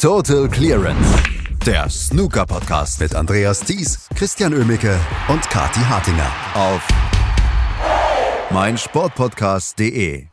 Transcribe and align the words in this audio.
Total 0.00 0.48
Clearance. 0.48 1.22
Der 1.66 1.90
Snooker 1.90 2.46
Podcast 2.46 3.00
mit 3.00 3.14
Andreas 3.14 3.60
Thies, 3.60 4.08
Christian 4.14 4.54
Ömicke 4.54 4.98
und 5.28 5.42
Kati 5.50 5.80
Hartinger 5.80 6.32
auf 6.54 6.88
meinsportpodcast.de. 8.50 10.24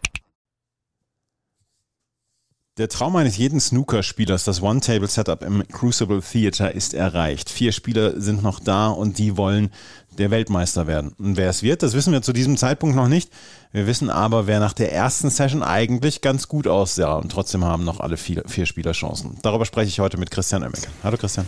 Der 2.78 2.88
Traum 2.88 3.18
eines 3.18 3.38
jeden 3.38 3.60
Snooker-Spielers, 3.60 4.46
das 4.46 4.62
One-Table-Setup 4.62 5.44
im 5.44 5.68
Crucible 5.68 6.22
Theater, 6.22 6.74
ist 6.74 6.94
erreicht. 6.94 7.50
Vier 7.50 7.74
Spieler 7.74 8.22
sind 8.22 8.44
noch 8.44 8.62
da 8.62 8.88
und 8.88 9.18
die 9.18 9.36
wollen 9.36 9.72
der 10.18 10.32
Weltmeister 10.32 10.88
werden. 10.88 11.14
Und 11.18 11.38
wer 11.38 11.50
es 11.50 11.64
wird, 11.64 11.84
das 11.84 11.94
wissen 11.94 12.14
wir 12.14 12.22
zu 12.22 12.34
diesem 12.34 12.58
Zeitpunkt 12.58 12.96
noch 12.96 13.08
nicht. 13.08 13.32
Wir 13.72 13.88
wissen 13.88 14.10
aber, 14.10 14.48
wer 14.48 14.60
nach 14.60 14.74
der 14.74 14.92
ersten 14.92 15.30
Session 15.30 15.64
eigentlich 15.64 16.22
ganz 16.22 16.48
gut 16.48 16.68
aussah. 16.68 17.16
Und 17.16 17.32
trotzdem 17.32 17.64
haben 17.64 17.84
noch 17.84 18.00
alle 18.00 18.18
vier, 18.18 18.44
vier 18.48 18.66
Spieler 18.66 18.94
Chancen. 18.94 19.38
Darüber 19.42 19.66
spreche 19.66 19.90
ich 19.90 20.00
heute 20.00 20.18
mit 20.18 20.32
Christian 20.32 20.64
Oemmeke. 20.64 20.88
Hallo 21.04 21.18
Christian. 21.18 21.46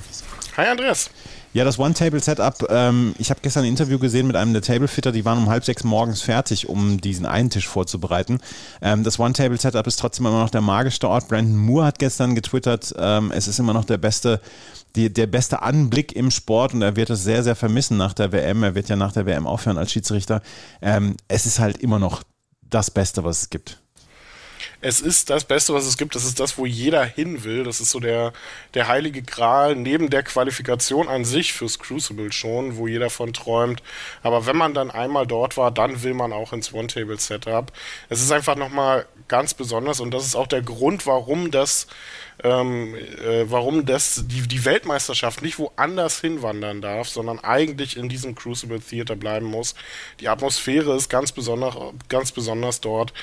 Hi 0.57 0.67
Andreas. 0.67 1.09
Ja, 1.51 1.63
das 1.63 1.79
One-Table-Setup. 1.79 2.67
Ähm, 2.69 3.15
ich 3.17 3.31
habe 3.31 3.39
gestern 3.41 3.63
ein 3.63 3.69
Interview 3.69 3.97
gesehen 3.97 4.27
mit 4.27 4.35
einem 4.35 4.53
der 4.53 4.61
Table-Fitter, 4.61 5.11
die 5.11 5.25
waren 5.25 5.39
um 5.39 5.49
halb 5.49 5.65
sechs 5.65 5.83
morgens 5.83 6.21
fertig, 6.21 6.69
um 6.69 7.01
diesen 7.01 7.25
einen 7.25 7.49
Tisch 7.49 7.67
vorzubereiten. 7.67 8.39
Ähm, 8.83 9.03
das 9.03 9.17
One-Table-Setup 9.17 9.87
ist 9.87 9.99
trotzdem 9.99 10.27
immer 10.27 10.41
noch 10.41 10.51
der 10.51 10.61
magischste 10.61 11.09
Ort. 11.09 11.27
Brandon 11.27 11.57
Moore 11.57 11.87
hat 11.87 11.97
gestern 11.97 12.35
getwittert, 12.35 12.93
ähm, 12.99 13.31
es 13.31 13.47
ist 13.47 13.57
immer 13.57 13.73
noch 13.73 13.85
der 13.85 13.97
beste, 13.97 14.41
die, 14.99 15.13
der 15.13 15.27
beste 15.27 15.61
Anblick 15.61 16.13
im 16.13 16.31
Sport 16.31 16.73
und 16.73 16.81
er 16.81 16.95
wird 16.95 17.09
es 17.09 17.23
sehr, 17.23 17.43
sehr 17.43 17.55
vermissen 17.55 17.97
nach 17.97 18.13
der 18.13 18.31
WM. 18.31 18.63
Er 18.63 18.75
wird 18.75 18.89
ja 18.89 18.95
nach 18.95 19.13
der 19.13 19.25
WM 19.25 19.47
aufhören 19.47 19.77
als 19.77 19.91
Schiedsrichter. 19.91 20.41
Ähm, 20.81 21.15
es 21.27 21.45
ist 21.45 21.59
halt 21.59 21.77
immer 21.77 21.99
noch 21.99 22.23
das 22.61 22.91
Beste, 22.91 23.23
was 23.23 23.43
es 23.43 23.49
gibt 23.49 23.79
es 24.81 25.01
ist 25.01 25.29
das 25.29 25.43
Beste, 25.43 25.73
was 25.73 25.85
es 25.85 25.97
gibt. 25.97 26.15
Das 26.15 26.23
ist 26.23 26.39
das, 26.39 26.57
wo 26.57 26.65
jeder 26.65 27.03
hin 27.03 27.43
will. 27.43 27.63
Das 27.63 27.81
ist 27.81 27.91
so 27.91 27.99
der, 27.99 28.31
der 28.73 28.87
heilige 28.87 29.21
Gral 29.21 29.75
neben 29.75 30.09
der 30.09 30.23
Qualifikation 30.23 31.09
an 31.09 31.25
sich 31.25 31.53
fürs 31.53 31.79
Crucible 31.79 32.31
schon, 32.31 32.77
wo 32.77 32.87
jeder 32.87 33.09
von 33.09 33.33
träumt. 33.33 33.83
Aber 34.23 34.45
wenn 34.45 34.55
man 34.55 34.73
dann 34.73 34.89
einmal 34.89 35.27
dort 35.27 35.57
war, 35.57 35.71
dann 35.71 36.03
will 36.03 36.13
man 36.13 36.31
auch 36.31 36.53
ins 36.53 36.73
One-Table-Setup. 36.73 37.71
Es 38.07 38.21
ist 38.21 38.31
einfach 38.31 38.55
nochmal 38.55 39.05
ganz 39.27 39.53
besonders 39.53 39.99
und 39.99 40.11
das 40.11 40.25
ist 40.25 40.35
auch 40.35 40.47
der 40.47 40.61
Grund, 40.61 41.05
warum 41.05 41.51
das 41.51 41.87
ähm, 42.43 42.95
äh, 42.95 43.49
warum 43.49 43.85
das, 43.85 44.23
die, 44.27 44.47
die 44.47 44.65
Weltmeisterschaft 44.65 45.41
nicht 45.41 45.59
woanders 45.59 46.21
hinwandern 46.21 46.81
darf, 46.81 47.09
sondern 47.09 47.39
eigentlich 47.39 47.97
in 47.97 48.09
diesem 48.09 48.35
Crucible 48.35 48.79
Theater 48.79 49.15
bleiben 49.15 49.45
muss. 49.45 49.75
Die 50.19 50.29
Atmosphäre 50.29 50.95
ist 50.95 51.09
ganz 51.09 51.31
besonders, 51.31 51.75
ganz 52.07 52.31
besonders 52.31 52.81
dort. 52.81 53.13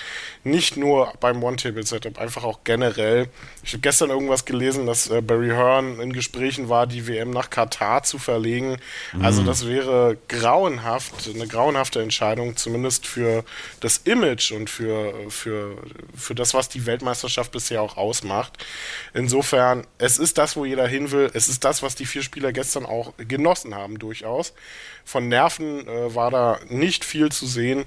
Nicht 0.45 0.77
nur 0.77 1.13
beim 1.21 1.43
One-Table-Setup, 1.43 2.19
einfach 2.19 2.45
auch 2.45 2.61
generell. 2.65 3.29
Ich 3.63 3.73
habe 3.73 3.81
gestern 3.81 4.11
irgendwas 4.11 4.45
gelesen, 4.45 4.87
dass 4.87 5.09
äh, 5.09 5.23
Barry 5.23 5.49
Hearn 5.49 5.99
in 6.01 6.13
Gesprächen 6.13 6.69
war, 6.69 6.87
die 6.87 7.07
WM 7.07 7.31
nach 7.31 7.51
Katar 7.51 8.03
zu 8.03 8.19
verlegen. 8.19 8.77
Mhm. 9.13 9.25
Also 9.25 9.43
das 9.43 9.67
wäre 9.67 10.19
grauenhaft, 10.29 11.29
eine 11.35 11.47
grauenhafte 11.47 12.03
Entscheidung, 12.03 12.57
zumindest 12.57 13.07
für 13.07 13.45
das 13.81 13.99
Image 14.05 14.53
und 14.53 14.69
für, 14.69 15.15
für, 15.31 15.77
für 16.15 16.35
das, 16.35 16.53
was 16.53 16.69
die 16.69 16.87
Weltmeisterschaft 16.87 17.53
bisher 17.53 17.81
auch 17.81 17.97
ausmacht. 17.97 18.59
Insofern, 19.15 19.87
es 19.99 20.19
ist 20.19 20.39
das, 20.39 20.57
wo 20.57 20.65
jeder 20.65 20.87
hin 20.87 21.11
will. 21.11 21.31
Es 21.35 21.49
ist 21.49 21.65
das, 21.65 21.83
was 21.83 21.95
die 21.95 22.07
vier 22.07 22.23
Spieler 22.23 22.53
gestern 22.53 22.87
auch 22.87 23.13
genossen 23.17 23.75
haben, 23.75 23.99
durchaus. 23.99 24.53
Von 25.05 25.29
Nerven 25.29 25.87
äh, 25.87 26.15
war 26.15 26.31
da 26.31 26.59
nicht 26.69 27.05
viel 27.05 27.31
zu 27.31 27.47
sehen 27.47 27.87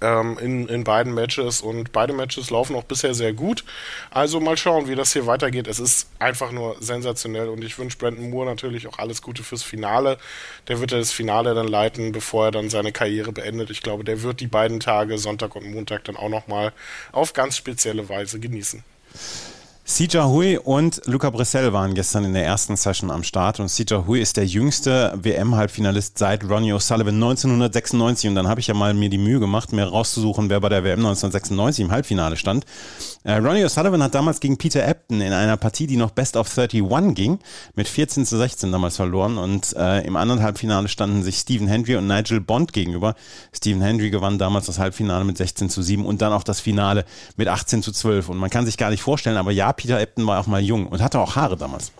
ähm, 0.00 0.38
in, 0.40 0.68
in 0.68 0.84
beiden 0.84 1.14
Matches 1.14 1.60
und 1.60 1.92
beide 1.92 2.12
Matches 2.12 2.50
laufen 2.50 2.76
auch 2.76 2.84
bisher 2.84 3.14
sehr 3.14 3.32
gut. 3.32 3.64
Also 4.10 4.40
mal 4.40 4.56
schauen, 4.56 4.88
wie 4.88 4.94
das 4.94 5.12
hier 5.12 5.26
weitergeht. 5.26 5.66
Es 5.66 5.80
ist 5.80 6.08
einfach 6.18 6.52
nur 6.52 6.76
sensationell 6.80 7.48
und 7.48 7.64
ich 7.64 7.78
wünsche 7.78 7.98
Brandon 7.98 8.30
Moore 8.30 8.46
natürlich 8.46 8.86
auch 8.86 8.98
alles 8.98 9.22
Gute 9.22 9.42
fürs 9.42 9.62
Finale. 9.62 10.18
Der 10.68 10.80
wird 10.80 10.92
ja 10.92 10.98
das 10.98 11.12
Finale 11.12 11.54
dann 11.54 11.68
leiten, 11.68 12.12
bevor 12.12 12.46
er 12.46 12.50
dann 12.50 12.70
seine 12.70 12.92
Karriere 12.92 13.32
beendet. 13.32 13.70
Ich 13.70 13.82
glaube, 13.82 14.04
der 14.04 14.22
wird 14.22 14.40
die 14.40 14.46
beiden 14.46 14.80
Tage, 14.80 15.18
Sonntag 15.18 15.56
und 15.56 15.70
Montag, 15.70 16.04
dann 16.04 16.16
auch 16.16 16.28
nochmal 16.28 16.72
auf 17.12 17.32
ganz 17.32 17.56
spezielle 17.56 18.08
Weise 18.08 18.38
genießen. 18.38 18.84
Sija 19.86 20.28
Hui 20.28 20.56
und 20.56 21.02
Luca 21.04 21.28
Brissell 21.28 21.74
waren 21.74 21.92
gestern 21.92 22.24
in 22.24 22.32
der 22.32 22.46
ersten 22.46 22.74
Session 22.74 23.10
am 23.10 23.22
Start 23.22 23.60
und 23.60 23.68
Sija 23.68 24.06
Hui 24.06 24.18
ist 24.18 24.38
der 24.38 24.46
jüngste 24.46 25.12
WM-Halbfinalist 25.14 26.16
seit 26.16 26.42
Ronnie 26.48 26.72
O'Sullivan 26.72 27.16
1996 27.16 28.30
und 28.30 28.34
dann 28.34 28.48
habe 28.48 28.60
ich 28.60 28.66
ja 28.66 28.72
mal 28.72 28.94
mir 28.94 29.10
die 29.10 29.18
Mühe 29.18 29.40
gemacht, 29.40 29.74
mir 29.74 29.84
rauszusuchen, 29.84 30.48
wer 30.48 30.58
bei 30.60 30.70
der 30.70 30.84
WM 30.84 31.00
1996 31.00 31.84
im 31.84 31.90
Halbfinale 31.90 32.38
stand. 32.38 32.64
Äh, 33.26 33.36
Ronnie 33.36 33.64
O'Sullivan 33.64 34.02
hat 34.02 34.14
damals 34.14 34.38
gegen 34.38 34.58
Peter 34.58 34.86
Ebton 34.86 35.22
in 35.22 35.32
einer 35.32 35.56
Partie, 35.56 35.86
die 35.86 35.96
noch 35.96 36.10
Best 36.10 36.36
of 36.36 36.46
31 36.46 37.14
ging, 37.14 37.38
mit 37.74 37.88
14 37.88 38.26
zu 38.26 38.36
16 38.36 38.70
damals 38.70 38.96
verloren 38.96 39.38
und 39.38 39.74
äh, 39.76 40.06
im 40.06 40.16
anderen 40.16 40.42
Halbfinale 40.42 40.88
standen 40.88 41.22
sich 41.22 41.38
Stephen 41.38 41.66
Hendry 41.66 41.96
und 41.96 42.06
Nigel 42.06 42.42
Bond 42.42 42.74
gegenüber. 42.74 43.14
Stephen 43.50 43.80
Hendry 43.80 44.10
gewann 44.10 44.38
damals 44.38 44.66
das 44.66 44.78
Halbfinale 44.78 45.24
mit 45.24 45.38
16 45.38 45.70
zu 45.70 45.80
7 45.80 46.04
und 46.04 46.20
dann 46.20 46.34
auch 46.34 46.42
das 46.42 46.60
Finale 46.60 47.06
mit 47.38 47.48
18 47.48 47.82
zu 47.82 47.92
12 47.92 48.28
und 48.28 48.36
man 48.36 48.50
kann 48.50 48.66
sich 48.66 48.76
gar 48.76 48.90
nicht 48.90 49.02
vorstellen, 49.02 49.38
aber 49.38 49.52
ja, 49.52 49.72
Peter 49.72 49.98
Ebden 49.98 50.26
war 50.26 50.38
auch 50.38 50.46
mal 50.46 50.60
jung 50.60 50.86
und 50.86 51.00
hatte 51.00 51.18
auch 51.18 51.34
Haare 51.34 51.56
damals. 51.56 51.92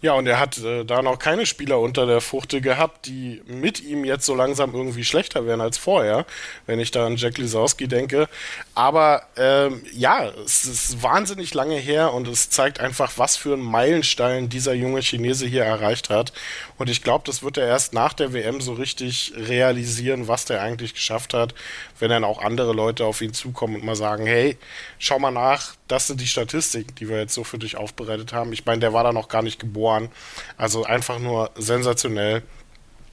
Ja, 0.00 0.12
und 0.12 0.28
er 0.28 0.38
hat 0.38 0.58
äh, 0.58 0.84
da 0.84 1.02
noch 1.02 1.18
keine 1.18 1.44
Spieler 1.44 1.80
unter 1.80 2.06
der 2.06 2.20
Fuchte 2.20 2.60
gehabt, 2.60 3.06
die 3.06 3.42
mit 3.46 3.82
ihm 3.82 4.04
jetzt 4.04 4.26
so 4.26 4.34
langsam 4.36 4.72
irgendwie 4.72 5.02
schlechter 5.02 5.44
werden 5.44 5.60
als 5.60 5.76
vorher, 5.76 6.24
wenn 6.66 6.78
ich 6.78 6.92
da 6.92 7.04
an 7.04 7.16
Jack 7.16 7.36
Lisowski 7.36 7.88
denke. 7.88 8.28
Aber 8.76 9.24
ähm, 9.36 9.82
ja, 9.92 10.28
es 10.44 10.66
ist 10.66 11.02
wahnsinnig 11.02 11.52
lange 11.52 11.74
her 11.74 12.14
und 12.14 12.28
es 12.28 12.48
zeigt 12.48 12.78
einfach, 12.78 13.14
was 13.16 13.36
für 13.36 13.54
ein 13.54 13.60
Meilenstein 13.60 14.48
dieser 14.48 14.72
junge 14.72 15.00
Chinese 15.02 15.46
hier 15.46 15.64
erreicht 15.64 16.10
hat. 16.10 16.32
Und 16.76 16.88
ich 16.88 17.02
glaube, 17.02 17.24
das 17.26 17.42
wird 17.42 17.56
er 17.56 17.66
erst 17.66 17.92
nach 17.92 18.12
der 18.12 18.32
WM 18.32 18.60
so 18.60 18.74
richtig 18.74 19.32
realisieren, 19.36 20.28
was 20.28 20.44
der 20.44 20.62
eigentlich 20.62 20.94
geschafft 20.94 21.34
hat, 21.34 21.54
wenn 21.98 22.10
dann 22.10 22.22
auch 22.22 22.40
andere 22.40 22.72
Leute 22.72 23.04
auf 23.04 23.20
ihn 23.20 23.34
zukommen 23.34 23.74
und 23.74 23.84
mal 23.84 23.96
sagen, 23.96 24.26
hey, 24.26 24.58
schau 25.00 25.18
mal 25.18 25.32
nach, 25.32 25.74
das 25.88 26.06
sind 26.06 26.20
die 26.20 26.26
Statistiken, 26.26 26.94
die 26.94 27.08
wir 27.08 27.18
jetzt 27.18 27.34
so 27.34 27.44
für 27.44 27.58
dich 27.58 27.76
aufbereitet 27.76 28.32
haben. 28.32 28.52
Ich 28.52 28.64
meine, 28.64 28.80
der 28.80 28.92
war 28.92 29.04
da 29.04 29.12
noch 29.12 29.28
gar 29.28 29.42
nicht 29.42 29.58
geboren. 29.58 30.10
Also 30.56 30.84
einfach 30.84 31.18
nur 31.18 31.50
sensationell 31.56 32.42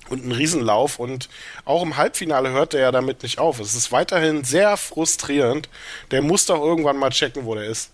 und 0.10 0.26
ein 0.26 0.32
Riesenlauf 0.32 1.00
und 1.00 1.30
auch 1.64 1.82
im 1.82 1.98
Halbfinale 1.98 2.52
hört 2.52 2.74
er 2.74 2.82
ja 2.82 2.92
damit 2.92 3.24
nicht 3.24 3.40
auf. 3.40 3.60
Es 3.60 3.74
ist 3.74 3.92
weiterhin 3.92 4.44
sehr 4.44 4.78
frustrierend. 4.78 5.70
Der 6.12 6.22
muss 6.22 6.46
doch 6.46 6.62
irgendwann 6.62 6.98
mal 6.98 7.10
checken, 7.10 7.46
wo 7.46 7.56
der 7.56 7.66
ist 7.66 7.92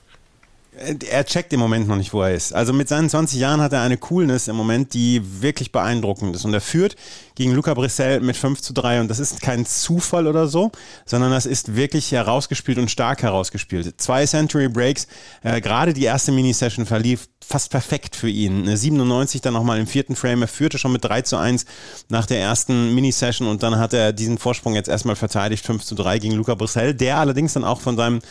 er 0.74 1.26
checkt 1.26 1.52
im 1.52 1.60
Moment 1.60 1.88
noch 1.88 1.98
nicht, 1.98 2.14
wo 2.14 2.22
er 2.22 2.34
ist. 2.34 2.54
Also 2.54 2.72
mit 2.72 2.88
seinen 2.88 3.10
20 3.10 3.38
Jahren 3.38 3.60
hat 3.60 3.74
er 3.74 3.82
eine 3.82 3.98
Coolness 3.98 4.48
im 4.48 4.56
Moment, 4.56 4.94
die 4.94 5.22
wirklich 5.42 5.74
beeindruckend 5.74 6.34
ist. 6.34 6.46
Und 6.46 6.54
er 6.54 6.62
führt 6.62 6.96
gegen 7.36 7.52
Luca 7.52 7.74
Brissell 7.74 8.22
mit 8.22 8.38
5 8.38 8.62
zu 8.62 8.74
3. 8.74 9.02
Und 9.02 9.10
das 9.10 9.20
ist 9.20 9.42
kein 9.42 9.66
Zufall 9.66 10.28
oder 10.28 10.48
so, 10.48 10.72
sondern 11.06 11.32
das 11.32 11.46
ist 11.46 11.76
wirklich 11.76 12.14
herausgespielt 12.14 12.78
und 12.78 12.90
stark 12.90 13.22
herausgespielt. 13.22 14.00
Zwei 14.00 14.26
Century 14.26 14.70
Breaks, 14.70 15.08
äh, 15.44 15.60
gerade 15.60 15.94
die 15.94 16.06
erste 16.06 16.32
Mini-Session 16.32 16.86
verlief 16.86 17.28
fast 17.46 17.70
perfekt 17.70 18.16
für 18.16 18.30
ihn. 18.30 18.62
Eine 18.62 18.78
97 18.78 19.42
dann 19.42 19.54
nochmal 19.54 19.78
im 19.78 19.88
vierten 19.88 20.16
Frame. 20.16 20.44
Er 20.44 20.48
führte 20.48 20.78
schon 20.78 20.94
mit 20.94 21.04
3 21.04 21.24
zu 21.24 21.36
1 21.36 21.66
nach 22.08 22.26
der 22.26 22.40
ersten 22.40 22.96
Mini-Session 22.96 23.48
und 23.48 23.62
dann 23.62 23.78
hat 23.78 23.94
er 23.94 24.14
diesen 24.14 24.38
Vorsprung 24.38 24.76
jetzt 24.76 24.88
erstmal 24.88 25.18
verteidigt, 25.18 25.66
5 25.66 25.84
zu 25.84 25.96
3 25.96 26.20
gegen 26.20 26.36
Luca 26.36 26.56
Brissell, 26.56 26.94
der 26.94 27.18
allerdings 27.18 27.54
dann 27.54 27.66
auch 27.66 27.82
von 27.82 27.98
seinem 27.98 28.22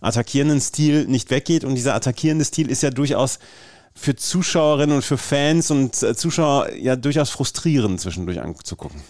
attackierenden 0.00 0.60
Stil 0.60 1.06
nicht 1.06 1.30
weggeht. 1.30 1.64
Und 1.64 1.74
dieser 1.74 1.94
attackierende 1.94 2.44
Stil 2.44 2.70
ist 2.70 2.82
ja 2.82 2.90
durchaus 2.90 3.38
für 3.94 4.14
Zuschauerinnen 4.14 4.96
und 4.96 5.02
für 5.02 5.18
Fans 5.18 5.70
und 5.70 6.02
äh, 6.02 6.14
Zuschauer 6.14 6.72
ja 6.74 6.96
durchaus 6.96 7.30
frustrierend 7.30 8.00
zwischendurch 8.00 8.40
anzugucken. 8.40 9.02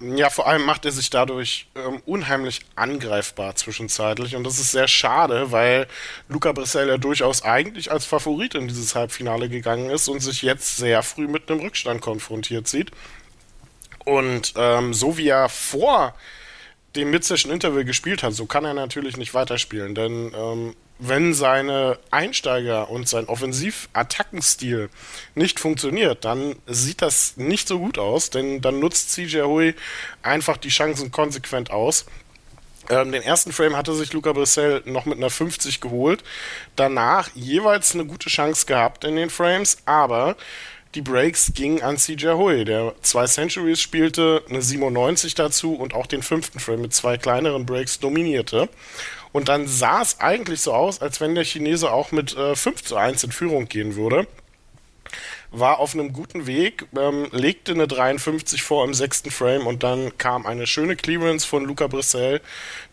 Ja, 0.00 0.30
vor 0.30 0.46
allem 0.46 0.62
macht 0.62 0.84
er 0.84 0.92
sich 0.92 1.10
dadurch 1.10 1.66
ähm, 1.74 2.00
unheimlich 2.06 2.60
angreifbar 2.76 3.56
zwischenzeitlich 3.56 4.36
und 4.36 4.44
das 4.44 4.60
ist 4.60 4.70
sehr 4.70 4.86
schade, 4.86 5.50
weil 5.50 5.88
Luca 6.28 6.52
Brissell 6.52 6.86
ja 6.86 6.98
durchaus 6.98 7.42
eigentlich 7.42 7.90
als 7.90 8.04
Favorit 8.04 8.54
in 8.54 8.68
dieses 8.68 8.94
Halbfinale 8.94 9.48
gegangen 9.48 9.90
ist 9.90 10.08
und 10.08 10.20
sich 10.20 10.42
jetzt 10.42 10.76
sehr 10.76 11.02
früh 11.02 11.26
mit 11.26 11.50
einem 11.50 11.60
Rückstand 11.60 12.00
konfrontiert 12.00 12.68
sieht. 12.68 12.92
Und 14.04 14.54
ähm, 14.56 14.94
so 14.94 15.18
wie 15.18 15.28
er 15.28 15.48
vor 15.48 16.14
dem 16.98 17.10
Mid-Session 17.10 17.52
Interval 17.52 17.84
gespielt 17.84 18.22
hat, 18.22 18.34
so 18.34 18.46
kann 18.46 18.64
er 18.64 18.74
natürlich 18.74 19.16
nicht 19.16 19.34
weiterspielen, 19.34 19.94
denn 19.94 20.32
ähm, 20.34 20.76
wenn 20.98 21.32
seine 21.32 21.98
Einsteiger 22.10 22.90
und 22.90 23.08
sein 23.08 23.26
Offensiv-Attackenstil 23.26 24.90
nicht 25.34 25.60
funktioniert, 25.60 26.24
dann 26.24 26.56
sieht 26.66 27.02
das 27.02 27.36
nicht 27.36 27.68
so 27.68 27.78
gut 27.78 27.98
aus, 27.98 28.30
denn 28.30 28.60
dann 28.60 28.80
nutzt 28.80 29.12
CJ 29.12 29.42
Hui 29.42 29.74
einfach 30.22 30.56
die 30.56 30.70
Chancen 30.70 31.12
konsequent 31.12 31.70
aus. 31.70 32.06
Ähm, 32.90 33.12
den 33.12 33.22
ersten 33.22 33.52
Frame 33.52 33.76
hatte 33.76 33.94
sich 33.94 34.12
Luca 34.12 34.32
Brissell 34.32 34.82
noch 34.86 35.04
mit 35.04 35.18
einer 35.18 35.30
50 35.30 35.80
geholt. 35.80 36.24
Danach 36.74 37.28
jeweils 37.34 37.94
eine 37.94 38.06
gute 38.06 38.28
Chance 38.28 38.66
gehabt 38.66 39.04
in 39.04 39.14
den 39.14 39.30
Frames, 39.30 39.78
aber 39.84 40.36
die 40.94 41.02
Breaks 41.02 41.52
gingen 41.54 41.82
an 41.82 41.98
CJ 41.98 42.28
Hui, 42.28 42.64
der 42.64 42.94
zwei 43.02 43.26
Centuries 43.26 43.80
spielte, 43.80 44.42
eine 44.48 44.62
97 44.62 45.34
dazu 45.34 45.74
und 45.74 45.94
auch 45.94 46.06
den 46.06 46.22
fünften 46.22 46.60
Frame 46.60 46.82
mit 46.82 46.94
zwei 46.94 47.18
kleineren 47.18 47.66
Breaks 47.66 48.00
dominierte. 48.00 48.68
Und 49.32 49.48
dann 49.48 49.68
sah 49.68 50.00
es 50.00 50.20
eigentlich 50.20 50.62
so 50.62 50.72
aus, 50.72 51.00
als 51.02 51.20
wenn 51.20 51.34
der 51.34 51.44
Chinese 51.44 51.92
auch 51.92 52.12
mit 52.12 52.36
äh, 52.36 52.56
5 52.56 52.82
zu 52.82 52.96
1 52.96 53.24
in 53.24 53.32
Führung 53.32 53.68
gehen 53.68 53.94
würde 53.96 54.26
war 55.50 55.78
auf 55.78 55.94
einem 55.94 56.12
guten 56.12 56.46
Weg, 56.46 56.86
ähm, 56.96 57.28
legte 57.32 57.72
eine 57.72 57.88
53 57.88 58.62
vor 58.62 58.84
im 58.84 58.94
sechsten 58.94 59.30
Frame 59.30 59.66
und 59.66 59.82
dann 59.82 60.16
kam 60.18 60.46
eine 60.46 60.66
schöne 60.66 60.96
Clearance 60.96 61.46
von 61.46 61.64
Luca 61.64 61.86
Brissell, 61.86 62.40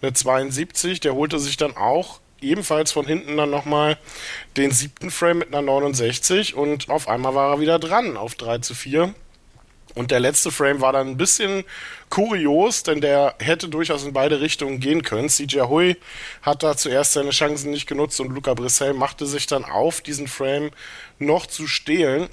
eine 0.02 0.14
72. 0.14 1.00
Der 1.02 1.16
holte 1.16 1.40
sich 1.40 1.58
dann 1.58 1.76
auch 1.76 2.20
ebenfalls 2.42 2.92
von 2.92 3.06
hinten 3.06 3.38
dann 3.38 3.50
nochmal 3.50 3.98
den 4.58 4.72
siebten 4.72 5.12
Frame 5.12 5.40
mit 5.40 5.48
einer 5.50 5.62
69 5.62 6.56
und 6.56 6.90
auf 6.90 7.08
einmal 7.08 7.36
war 7.36 7.54
er 7.54 7.60
wieder 7.60 7.80
dran 7.80 8.18
auf 8.18 8.36
3 8.36 8.60
zu 8.60 8.76
4. 8.76 9.14
Und 9.94 10.12
der 10.12 10.20
letzte 10.20 10.52
Frame 10.52 10.82
war 10.82 10.92
dann 10.92 11.08
ein 11.08 11.18
bisschen 11.18 11.64
kurios, 12.10 12.84
denn 12.84 13.00
der 13.00 13.36
hätte 13.40 13.70
durchaus 13.70 14.04
in 14.04 14.12
beide 14.12 14.42
Richtungen 14.42 14.82
gehen 14.82 15.04
können. 15.04 15.30
CJ 15.30 15.62
Hui 15.62 15.96
hat 16.42 16.64
da 16.64 16.76
zuerst 16.76 17.14
seine 17.14 17.30
Chancen 17.30 17.72
nicht 17.72 17.88
genutzt 17.88 18.20
und 18.20 18.34
Luca 18.34 18.54
Brissell 18.54 18.94
machte 18.94 19.26
sich 19.26 19.48
dann 19.48 19.64
auf, 19.64 20.02
diesen 20.02 20.28
Frame 20.28 20.72
noch 21.18 21.46
zu 21.46 21.66
stehlen 21.66 22.28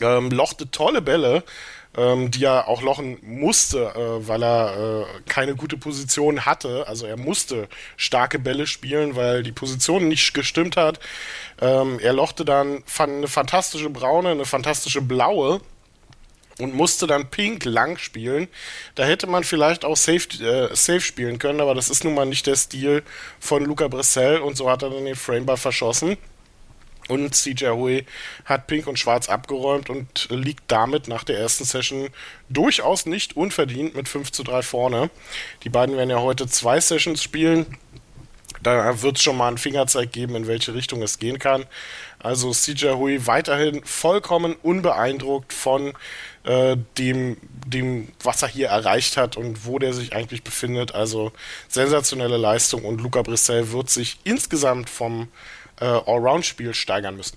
ähm, 0.00 0.30
lochte 0.30 0.70
tolle 0.70 1.02
Bälle, 1.02 1.44
ähm, 1.96 2.30
die 2.30 2.44
er 2.44 2.68
auch 2.68 2.82
lochen 2.82 3.18
musste, 3.22 3.86
äh, 3.94 4.28
weil 4.28 4.42
er 4.42 5.06
äh, 5.06 5.20
keine 5.28 5.56
gute 5.56 5.76
Position 5.76 6.46
hatte. 6.46 6.86
Also 6.86 7.06
er 7.06 7.16
musste 7.16 7.68
starke 7.96 8.38
Bälle 8.38 8.66
spielen, 8.66 9.16
weil 9.16 9.42
die 9.42 9.52
Position 9.52 10.08
nicht 10.08 10.32
gestimmt 10.34 10.76
hat. 10.76 11.00
Ähm, 11.60 11.98
er 12.00 12.12
lochte 12.12 12.44
dann 12.44 12.84
eine 12.98 13.28
fantastische 13.28 13.90
braune, 13.90 14.30
eine 14.30 14.44
fantastische 14.44 15.02
blaue 15.02 15.60
und 16.60 16.74
musste 16.74 17.06
dann 17.06 17.28
Pink 17.30 17.64
lang 17.64 17.98
spielen. 17.98 18.48
Da 18.94 19.04
hätte 19.04 19.26
man 19.26 19.44
vielleicht 19.44 19.84
auch 19.84 19.96
safe, 19.96 20.28
äh, 20.44 20.74
safe 20.74 21.00
spielen 21.00 21.38
können, 21.38 21.60
aber 21.60 21.74
das 21.74 21.90
ist 21.90 22.04
nun 22.04 22.14
mal 22.14 22.26
nicht 22.26 22.46
der 22.46 22.56
Stil 22.56 23.02
von 23.40 23.64
Luca 23.64 23.88
Bressel 23.88 24.38
und 24.38 24.56
so 24.56 24.70
hat 24.70 24.82
er 24.82 24.90
dann 24.90 25.04
den 25.04 25.16
Frameball 25.16 25.56
verschossen. 25.56 26.16
Und 27.08 27.34
CJ 27.34 27.70
Hui 27.70 28.06
hat 28.44 28.66
Pink 28.66 28.86
und 28.86 28.98
Schwarz 28.98 29.28
abgeräumt 29.28 29.90
und 29.90 30.28
liegt 30.30 30.64
damit 30.68 31.08
nach 31.08 31.24
der 31.24 31.38
ersten 31.38 31.64
Session 31.64 32.08
durchaus 32.48 33.06
nicht 33.06 33.36
unverdient 33.36 33.94
mit 33.94 34.08
5 34.08 34.30
zu 34.30 34.42
3 34.44 34.62
vorne. 34.62 35.10
Die 35.64 35.70
beiden 35.70 35.96
werden 35.96 36.10
ja 36.10 36.20
heute 36.20 36.46
zwei 36.46 36.80
Sessions 36.80 37.22
spielen. 37.22 37.78
Da 38.62 39.00
wird 39.00 39.16
es 39.16 39.22
schon 39.22 39.36
mal 39.36 39.48
einen 39.48 39.58
Fingerzeig 39.58 40.12
geben, 40.12 40.36
in 40.36 40.46
welche 40.46 40.74
Richtung 40.74 41.02
es 41.02 41.18
gehen 41.18 41.38
kann. 41.38 41.64
Also 42.18 42.52
CJ 42.52 42.90
Hui 42.90 43.26
weiterhin 43.26 43.82
vollkommen 43.84 44.54
unbeeindruckt 44.62 45.52
von 45.52 45.94
äh, 46.44 46.76
dem, 46.98 47.38
dem, 47.66 48.08
was 48.22 48.42
er 48.42 48.48
hier 48.48 48.68
erreicht 48.68 49.16
hat 49.16 49.36
und 49.36 49.64
wo 49.64 49.78
der 49.78 49.94
sich 49.94 50.14
eigentlich 50.14 50.42
befindet. 50.42 50.94
Also 50.94 51.32
sensationelle 51.68 52.36
Leistung 52.36 52.84
und 52.84 53.00
Luca 53.00 53.22
Brissell 53.22 53.72
wird 53.72 53.88
sich 53.88 54.18
insgesamt 54.24 54.90
vom 54.90 55.28
äh, 55.80 55.84
Allround-Spiel 55.84 56.74
steigern 56.74 57.16
müssen. 57.16 57.36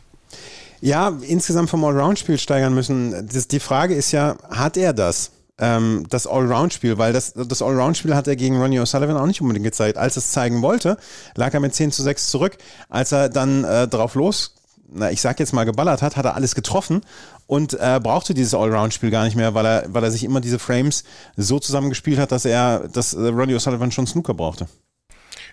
Ja, 0.81 1.17
insgesamt 1.21 1.69
vom 1.69 1.83
Allround-Spiel 1.85 2.37
steigern 2.37 2.73
müssen. 2.73 3.29
Das, 3.31 3.47
die 3.47 3.59
Frage 3.59 3.95
ist 3.95 4.11
ja, 4.11 4.35
hat 4.49 4.75
er 4.77 4.93
das? 4.93 5.31
Ähm, 5.57 6.05
das 6.09 6.27
Allround-Spiel, 6.27 6.97
weil 6.97 7.13
das, 7.13 7.33
das 7.33 7.61
Allround-Spiel 7.61 8.15
hat 8.15 8.27
er 8.27 8.35
gegen 8.35 8.59
Ronnie 8.59 8.79
O'Sullivan 8.79 9.15
auch 9.15 9.27
nicht 9.27 9.39
unbedingt 9.39 9.65
gezeigt. 9.65 9.97
Als 9.97 10.17
es 10.17 10.31
zeigen 10.31 10.61
wollte, 10.61 10.97
lag 11.35 11.53
er 11.53 11.59
mit 11.59 11.73
10 11.73 11.91
zu 11.91 12.03
6 12.03 12.27
zurück. 12.27 12.57
Als 12.89 13.11
er 13.11 13.29
dann 13.29 13.63
äh, 13.63 13.87
drauf 13.87 14.15
los, 14.15 14.55
na, 14.91 15.09
ich 15.09 15.21
sag 15.21 15.39
jetzt 15.39 15.53
mal, 15.53 15.63
geballert 15.63 16.01
hat, 16.01 16.17
hat 16.17 16.25
er 16.25 16.35
alles 16.35 16.53
getroffen 16.55 17.01
und 17.47 17.75
äh, 17.75 17.99
brauchte 18.03 18.33
dieses 18.33 18.53
Allround-Spiel 18.53 19.11
gar 19.11 19.23
nicht 19.25 19.35
mehr, 19.35 19.53
weil 19.53 19.65
er, 19.65 19.85
weil 19.87 20.03
er 20.03 20.11
sich 20.11 20.23
immer 20.23 20.41
diese 20.41 20.59
Frames 20.59 21.03
so 21.37 21.59
zusammengespielt 21.59 22.19
hat, 22.19 22.31
dass 22.31 22.45
er, 22.45 22.89
dass 22.89 23.13
äh, 23.13 23.27
Ronnie 23.27 23.55
O'Sullivan 23.55 23.91
schon 23.91 24.07
Snooker 24.07 24.33
brauchte 24.33 24.67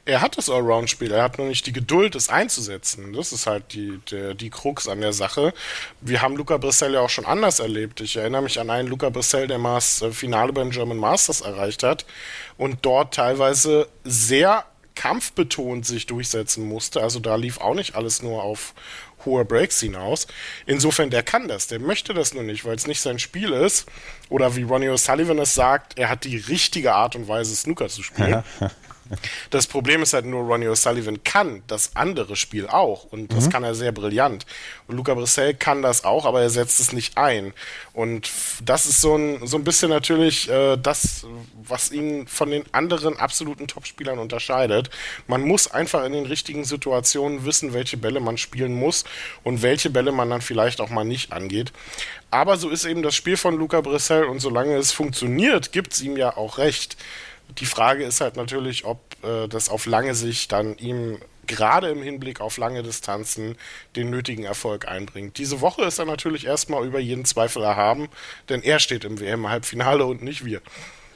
er 0.04 0.20
hat 0.22 0.38
das 0.38 0.48
Allround-Spiel, 0.48 1.12
er 1.12 1.22
hat 1.22 1.38
nur 1.38 1.46
nicht 1.46 1.66
die 1.66 1.72
Geduld, 1.72 2.14
es 2.14 2.28
einzusetzen. 2.28 3.12
Das 3.12 3.32
ist 3.32 3.46
halt 3.46 3.72
die, 3.72 4.00
der, 4.10 4.34
die 4.34 4.50
Krux 4.50 4.88
an 4.88 5.00
der 5.00 5.12
Sache. 5.12 5.52
Wir 6.00 6.22
haben 6.22 6.36
Luca 6.36 6.56
Brissell 6.56 6.94
ja 6.94 7.00
auch 7.00 7.10
schon 7.10 7.26
anders 7.26 7.60
erlebt. 7.60 8.00
Ich 8.00 8.16
erinnere 8.16 8.42
mich 8.42 8.58
an 8.58 8.70
einen 8.70 8.88
Luca 8.88 9.10
Brissell, 9.10 9.46
der 9.46 9.58
mal 9.58 9.76
das 9.76 10.02
äh, 10.02 10.10
Finale 10.12 10.52
beim 10.52 10.70
German 10.70 10.96
Masters 10.96 11.42
erreicht 11.42 11.82
hat 11.82 12.06
und 12.56 12.78
dort 12.82 13.14
teilweise 13.14 13.88
sehr 14.04 14.64
kampfbetont 14.94 15.86
sich 15.86 16.06
durchsetzen 16.06 16.66
musste. 16.66 17.00
Also 17.02 17.20
da 17.20 17.36
lief 17.36 17.58
auch 17.60 17.74
nicht 17.74 17.94
alles 17.94 18.22
nur 18.22 18.42
auf 18.42 18.74
hohe 19.24 19.44
Breaks 19.44 19.80
hinaus. 19.80 20.26
Insofern, 20.66 21.10
der 21.10 21.22
kann 21.22 21.48
das, 21.48 21.66
der 21.66 21.78
möchte 21.78 22.14
das 22.14 22.34
nur 22.34 22.42
nicht, 22.42 22.64
weil 22.64 22.74
es 22.74 22.86
nicht 22.86 23.00
sein 23.00 23.18
Spiel 23.18 23.52
ist. 23.52 23.86
Oder 24.28 24.56
wie 24.56 24.62
Ronnie 24.62 24.88
O'Sullivan 24.88 25.40
es 25.40 25.54
sagt, 25.54 25.98
er 25.98 26.08
hat 26.08 26.24
die 26.24 26.36
richtige 26.36 26.94
Art 26.94 27.16
und 27.16 27.28
Weise, 27.28 27.54
Snooker 27.54 27.88
zu 27.88 28.02
spielen. 28.02 28.42
Das 29.50 29.66
Problem 29.66 30.02
ist 30.02 30.12
halt 30.12 30.26
nur, 30.26 30.42
Ronnie 30.44 30.68
O'Sullivan 30.68 31.20
kann 31.24 31.62
das 31.66 31.96
andere 31.96 32.36
Spiel 32.36 32.66
auch 32.68 33.04
und 33.04 33.32
das 33.32 33.46
mhm. 33.46 33.50
kann 33.50 33.64
er 33.64 33.74
sehr 33.74 33.92
brillant. 33.92 34.46
Und 34.86 34.96
Luca 34.96 35.14
Brissell 35.14 35.54
kann 35.54 35.82
das 35.82 36.04
auch, 36.04 36.24
aber 36.26 36.42
er 36.42 36.50
setzt 36.50 36.80
es 36.80 36.92
nicht 36.92 37.16
ein. 37.16 37.52
Und 37.92 38.30
das 38.64 38.86
ist 38.86 39.00
so 39.00 39.16
ein, 39.16 39.46
so 39.46 39.56
ein 39.56 39.64
bisschen 39.64 39.90
natürlich 39.90 40.48
äh, 40.48 40.76
das, 40.76 41.26
was 41.62 41.90
ihn 41.90 42.26
von 42.26 42.50
den 42.50 42.64
anderen 42.72 43.18
absoluten 43.18 43.66
Topspielern 43.66 44.18
unterscheidet. 44.18 44.90
Man 45.26 45.42
muss 45.42 45.70
einfach 45.70 46.04
in 46.04 46.12
den 46.12 46.26
richtigen 46.26 46.64
Situationen 46.64 47.44
wissen, 47.44 47.74
welche 47.74 47.96
Bälle 47.96 48.20
man 48.20 48.38
spielen 48.38 48.74
muss 48.74 49.04
und 49.42 49.62
welche 49.62 49.90
Bälle 49.90 50.12
man 50.12 50.30
dann 50.30 50.40
vielleicht 50.40 50.80
auch 50.80 50.90
mal 50.90 51.04
nicht 51.04 51.32
angeht. 51.32 51.72
Aber 52.30 52.56
so 52.56 52.70
ist 52.70 52.84
eben 52.84 53.02
das 53.02 53.14
Spiel 53.14 53.36
von 53.36 53.56
Luca 53.56 53.80
Brissell 53.80 54.24
und 54.24 54.38
solange 54.38 54.76
es 54.76 54.92
funktioniert, 54.92 55.72
gibt 55.72 55.94
es 55.94 56.00
ihm 56.00 56.16
ja 56.16 56.36
auch 56.36 56.58
recht. 56.58 56.96
Die 57.58 57.66
Frage 57.66 58.04
ist 58.04 58.20
halt 58.20 58.36
natürlich, 58.36 58.84
ob 58.84 58.98
äh, 59.22 59.48
das 59.48 59.68
auf 59.68 59.86
lange 59.86 60.14
Sicht 60.14 60.52
dann 60.52 60.76
ihm 60.78 61.18
gerade 61.46 61.88
im 61.88 62.02
Hinblick 62.02 62.40
auf 62.40 62.56
lange 62.58 62.82
Distanzen 62.82 63.56
den 63.96 64.08
nötigen 64.08 64.44
Erfolg 64.44 64.86
einbringt. 64.86 65.36
Diese 65.36 65.60
Woche 65.60 65.82
ist 65.82 65.98
er 65.98 66.04
natürlich 66.04 66.46
erstmal 66.46 66.86
über 66.86 67.00
jeden 67.00 67.24
Zweifel 67.24 67.62
erhaben, 67.62 68.08
denn 68.48 68.62
er 68.62 68.78
steht 68.78 69.04
im 69.04 69.18
WM-Halbfinale 69.18 70.06
und 70.06 70.22
nicht 70.22 70.44
wir. 70.44 70.60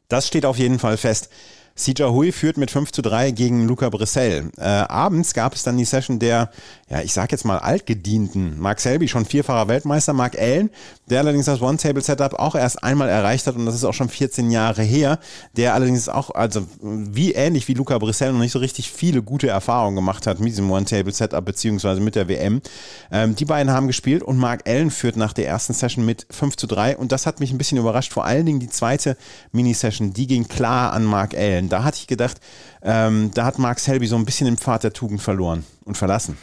Das 0.08 0.26
steht 0.26 0.44
auf 0.44 0.58
jeden 0.58 0.78
Fall 0.78 0.96
fest. 0.96 1.30
Sija 1.76 2.08
Hui 2.10 2.30
führt 2.30 2.56
mit 2.56 2.70
5 2.70 2.92
zu 2.92 3.02
3 3.02 3.32
gegen 3.32 3.66
Luca 3.66 3.88
Brissell. 3.88 4.50
Äh, 4.58 4.62
abends 4.62 5.34
gab 5.34 5.54
es 5.54 5.64
dann 5.64 5.76
die 5.76 5.84
Session 5.84 6.20
der, 6.20 6.50
ja, 6.88 7.00
ich 7.00 7.12
sag 7.12 7.32
jetzt 7.32 7.44
mal 7.44 7.58
altgedienten. 7.58 8.60
Mark 8.60 8.78
Selby, 8.78 9.08
schon 9.08 9.24
vierfacher 9.24 9.66
Weltmeister, 9.66 10.12
Mark 10.12 10.38
Allen, 10.38 10.70
der 11.10 11.18
allerdings 11.18 11.46
das 11.46 11.60
One-Table-Setup 11.60 12.34
auch 12.34 12.54
erst 12.54 12.84
einmal 12.84 13.08
erreicht 13.08 13.48
hat 13.48 13.56
und 13.56 13.66
das 13.66 13.74
ist 13.74 13.82
auch 13.82 13.92
schon 13.92 14.08
14 14.08 14.52
Jahre 14.52 14.82
her. 14.82 15.18
Der 15.56 15.74
allerdings 15.74 16.08
auch, 16.08 16.30
also 16.30 16.64
wie 16.80 17.32
ähnlich 17.32 17.66
wie 17.66 17.74
Luca 17.74 17.98
Brissell 17.98 18.32
noch 18.32 18.38
nicht 18.38 18.52
so 18.52 18.60
richtig 18.60 18.92
viele 18.92 19.20
gute 19.22 19.48
Erfahrungen 19.48 19.96
gemacht 19.96 20.28
hat 20.28 20.38
mit 20.38 20.50
diesem 20.50 20.70
One-Table-Setup 20.70 21.44
beziehungsweise 21.44 22.00
mit 22.00 22.14
der 22.14 22.28
WM. 22.28 22.62
Ähm, 23.10 23.34
die 23.34 23.44
beiden 23.44 23.72
haben 23.72 23.88
gespielt 23.88 24.22
und 24.22 24.38
Mark 24.38 24.68
Allen 24.68 24.92
führt 24.92 25.16
nach 25.16 25.32
der 25.32 25.48
ersten 25.48 25.72
Session 25.72 26.04
mit 26.04 26.24
5 26.30 26.54
zu 26.54 26.68
3 26.68 26.98
und 26.98 27.10
das 27.10 27.26
hat 27.26 27.40
mich 27.40 27.50
ein 27.50 27.58
bisschen 27.58 27.78
überrascht. 27.78 28.12
Vor 28.12 28.24
allen 28.24 28.46
Dingen 28.46 28.60
die 28.60 28.70
zweite 28.70 29.16
Mini-Session, 29.50 30.12
die 30.12 30.28
ging 30.28 30.46
klar 30.46 30.92
an 30.92 31.02
Mark 31.02 31.34
Allen. 31.34 31.63
Denn 31.64 31.70
da 31.70 31.82
hatte 31.82 31.98
ich 31.98 32.06
gedacht, 32.06 32.40
ähm, 32.82 33.30
da 33.32 33.46
hat 33.46 33.58
Mark 33.58 33.80
Selby 33.80 34.06
so 34.06 34.16
ein 34.16 34.26
bisschen 34.26 34.44
den 34.44 34.58
Pfad 34.58 34.84
der 34.84 34.92
Tugend 34.92 35.22
verloren 35.22 35.64
und 35.84 35.96
verlassen. 35.96 36.36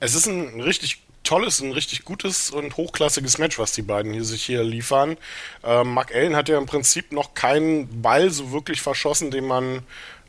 Es 0.00 0.16
ist 0.16 0.26
ein 0.26 0.60
richtig 0.60 1.02
tolles, 1.22 1.60
ein 1.60 1.70
richtig 1.70 2.04
gutes 2.04 2.50
und 2.50 2.76
hochklassiges 2.76 3.38
Match, 3.38 3.60
was 3.60 3.72
die 3.72 3.82
beiden 3.82 4.12
hier 4.12 4.24
sich 4.24 4.42
hier 4.42 4.64
liefern. 4.64 5.16
Ähm, 5.62 5.94
Mark 5.94 6.12
Allen 6.12 6.34
hat 6.34 6.48
ja 6.48 6.58
im 6.58 6.66
Prinzip 6.66 7.12
noch 7.12 7.34
keinen 7.34 8.02
Ball 8.02 8.30
so 8.30 8.50
wirklich 8.50 8.82
verschossen, 8.82 9.30
den 9.30 9.44
man, 9.44 9.82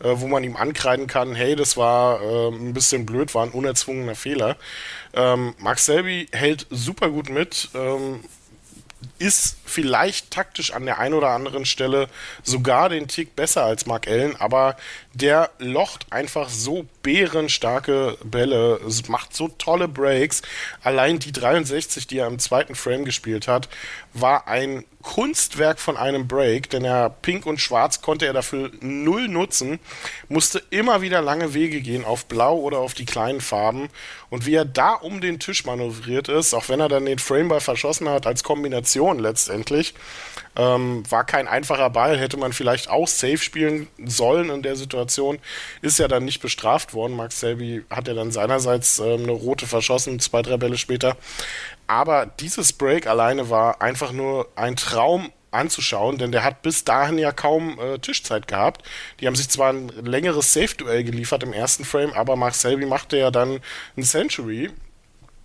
äh, 0.03 0.13
wo 0.13 0.27
man 0.27 0.43
ihm 0.43 0.55
ankreiden 0.55 1.07
kann, 1.07 1.33
hey, 1.33 1.55
das 1.55 1.77
war 1.77 2.21
äh, 2.21 2.49
ein 2.49 2.73
bisschen 2.73 3.07
blöd, 3.07 3.33
war 3.33 3.43
ein 3.43 3.51
unerzwungener 3.51 4.13
Fehler. 4.15 4.57
Ähm, 5.13 5.55
Mark 5.57 5.79
Selby 5.79 6.27
hält 6.31 6.67
super 6.69 7.09
gut 7.09 7.29
mit. 7.29 7.69
Ähm, 7.73 8.19
ist 9.19 9.57
vielleicht 9.65 10.31
taktisch 10.31 10.73
an 10.73 10.85
der 10.85 10.99
einen 10.99 11.13
oder 11.13 11.29
anderen 11.29 11.65
Stelle 11.65 12.07
sogar 12.43 12.89
den 12.89 13.07
Tick 13.07 13.35
besser 13.35 13.63
als 13.63 13.85
Mark 13.85 14.07
Allen, 14.07 14.35
aber 14.35 14.75
der 15.13 15.51
locht 15.59 16.07
einfach 16.11 16.49
so 16.49 16.85
bärenstarke 17.03 18.17
Bälle, 18.23 18.79
macht 19.07 19.35
so 19.35 19.47
tolle 19.47 19.87
Breaks. 19.87 20.41
Allein 20.83 21.19
die 21.19 21.31
63, 21.31 22.07
die 22.07 22.19
er 22.19 22.27
im 22.27 22.39
zweiten 22.39 22.75
Frame 22.75 23.05
gespielt 23.05 23.47
hat, 23.47 23.69
war 24.13 24.47
ein 24.47 24.83
Kunstwerk 25.01 25.79
von 25.79 25.97
einem 25.97 26.27
Break, 26.27 26.69
denn 26.69 26.85
er 26.85 27.09
Pink 27.09 27.45
und 27.45 27.59
Schwarz 27.59 28.01
konnte 28.01 28.25
er 28.25 28.33
dafür 28.33 28.71
null 28.81 29.27
nutzen, 29.27 29.79
musste 30.29 30.61
immer 30.69 31.01
wieder 31.01 31.21
lange 31.21 31.53
Wege 31.53 31.81
gehen 31.81 32.05
auf 32.05 32.25
Blau 32.25 32.57
oder 32.57 32.79
auf 32.79 32.93
die 32.93 33.05
kleinen 33.05 33.41
Farben 33.41 33.89
und 34.29 34.45
wie 34.45 34.55
er 34.55 34.65
da 34.65 34.93
um 34.93 35.21
den 35.21 35.39
Tisch 35.39 35.65
manövriert 35.65 36.29
ist, 36.29 36.53
auch 36.53 36.69
wenn 36.69 36.79
er 36.79 36.89
dann 36.89 37.05
den 37.05 37.19
Frameball 37.19 37.61
verschossen 37.61 38.09
hat 38.09 38.25
als 38.25 38.43
Kombination 38.43 39.19
letztendlich, 39.19 39.93
ähm, 40.55 41.03
war 41.09 41.23
kein 41.23 41.47
einfacher 41.47 41.89
Ball, 41.89 42.17
hätte 42.17 42.37
man 42.37 42.53
vielleicht 42.53 42.89
auch 42.89 43.07
safe 43.07 43.37
spielen 43.37 43.87
sollen 44.05 44.49
in 44.49 44.61
der 44.61 44.75
Situation. 44.75 45.39
Ist 45.81 45.99
ja 45.99 46.07
dann 46.07 46.25
nicht 46.25 46.41
bestraft 46.41 46.93
worden. 46.93 47.15
Max 47.15 47.39
Selby 47.39 47.83
hat 47.89 48.07
ja 48.07 48.13
dann 48.13 48.31
seinerseits 48.31 48.99
äh, 48.99 49.13
eine 49.13 49.31
rote 49.31 49.65
verschossen, 49.65 50.19
zwei, 50.19 50.41
drei 50.41 50.57
Bälle 50.57 50.77
später. 50.77 51.15
Aber 51.91 52.25
dieses 52.25 52.71
Break 52.71 53.05
alleine 53.05 53.49
war 53.49 53.81
einfach 53.81 54.13
nur 54.13 54.47
ein 54.55 54.77
Traum 54.77 55.29
anzuschauen, 55.51 56.17
denn 56.17 56.31
der 56.31 56.45
hat 56.45 56.61
bis 56.61 56.85
dahin 56.85 57.17
ja 57.17 57.33
kaum 57.33 57.77
äh, 57.81 57.99
Tischzeit 57.99 58.47
gehabt. 58.47 58.87
Die 59.19 59.27
haben 59.27 59.35
sich 59.35 59.49
zwar 59.49 59.73
ein 59.73 59.89
längeres 59.89 60.53
Safe-Duell 60.53 61.03
geliefert 61.03 61.43
im 61.43 61.51
ersten 61.51 61.83
Frame, 61.83 62.13
aber 62.13 62.37
Mark 62.37 62.55
Selby 62.55 62.85
machte 62.85 63.17
ja 63.17 63.29
dann 63.29 63.59
ein 63.97 64.03
Century 64.03 64.69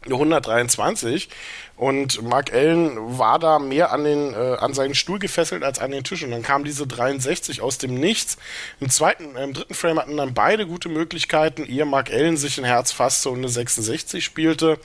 123 0.04 1.28
und 1.76 2.22
Mark 2.22 2.54
Allen 2.54 3.18
war 3.18 3.38
da 3.38 3.58
mehr 3.58 3.92
an, 3.92 4.04
den, 4.04 4.32
äh, 4.32 4.56
an 4.58 4.72
seinen 4.72 4.94
Stuhl 4.94 5.18
gefesselt 5.18 5.62
als 5.62 5.78
an 5.78 5.90
den 5.90 6.04
Tisch 6.04 6.22
und 6.22 6.30
dann 6.30 6.42
kam 6.42 6.64
diese 6.64 6.86
63 6.86 7.60
aus 7.60 7.76
dem 7.76 7.94
Nichts. 7.94 8.38
Im 8.80 8.88
zweiten, 8.88 9.36
äh, 9.36 9.44
im 9.44 9.52
dritten 9.52 9.74
Frame 9.74 9.98
hatten 9.98 10.16
dann 10.16 10.32
beide 10.32 10.66
gute 10.66 10.88
Möglichkeiten, 10.88 11.64
ehe 11.64 11.84
Mark 11.84 12.10
Allen 12.10 12.38
sich 12.38 12.56
ein 12.56 12.64
Herz 12.64 12.92
fasste 12.92 13.28
und 13.28 13.38
eine 13.38 13.50
66 13.50 14.24
spielte. 14.24 14.78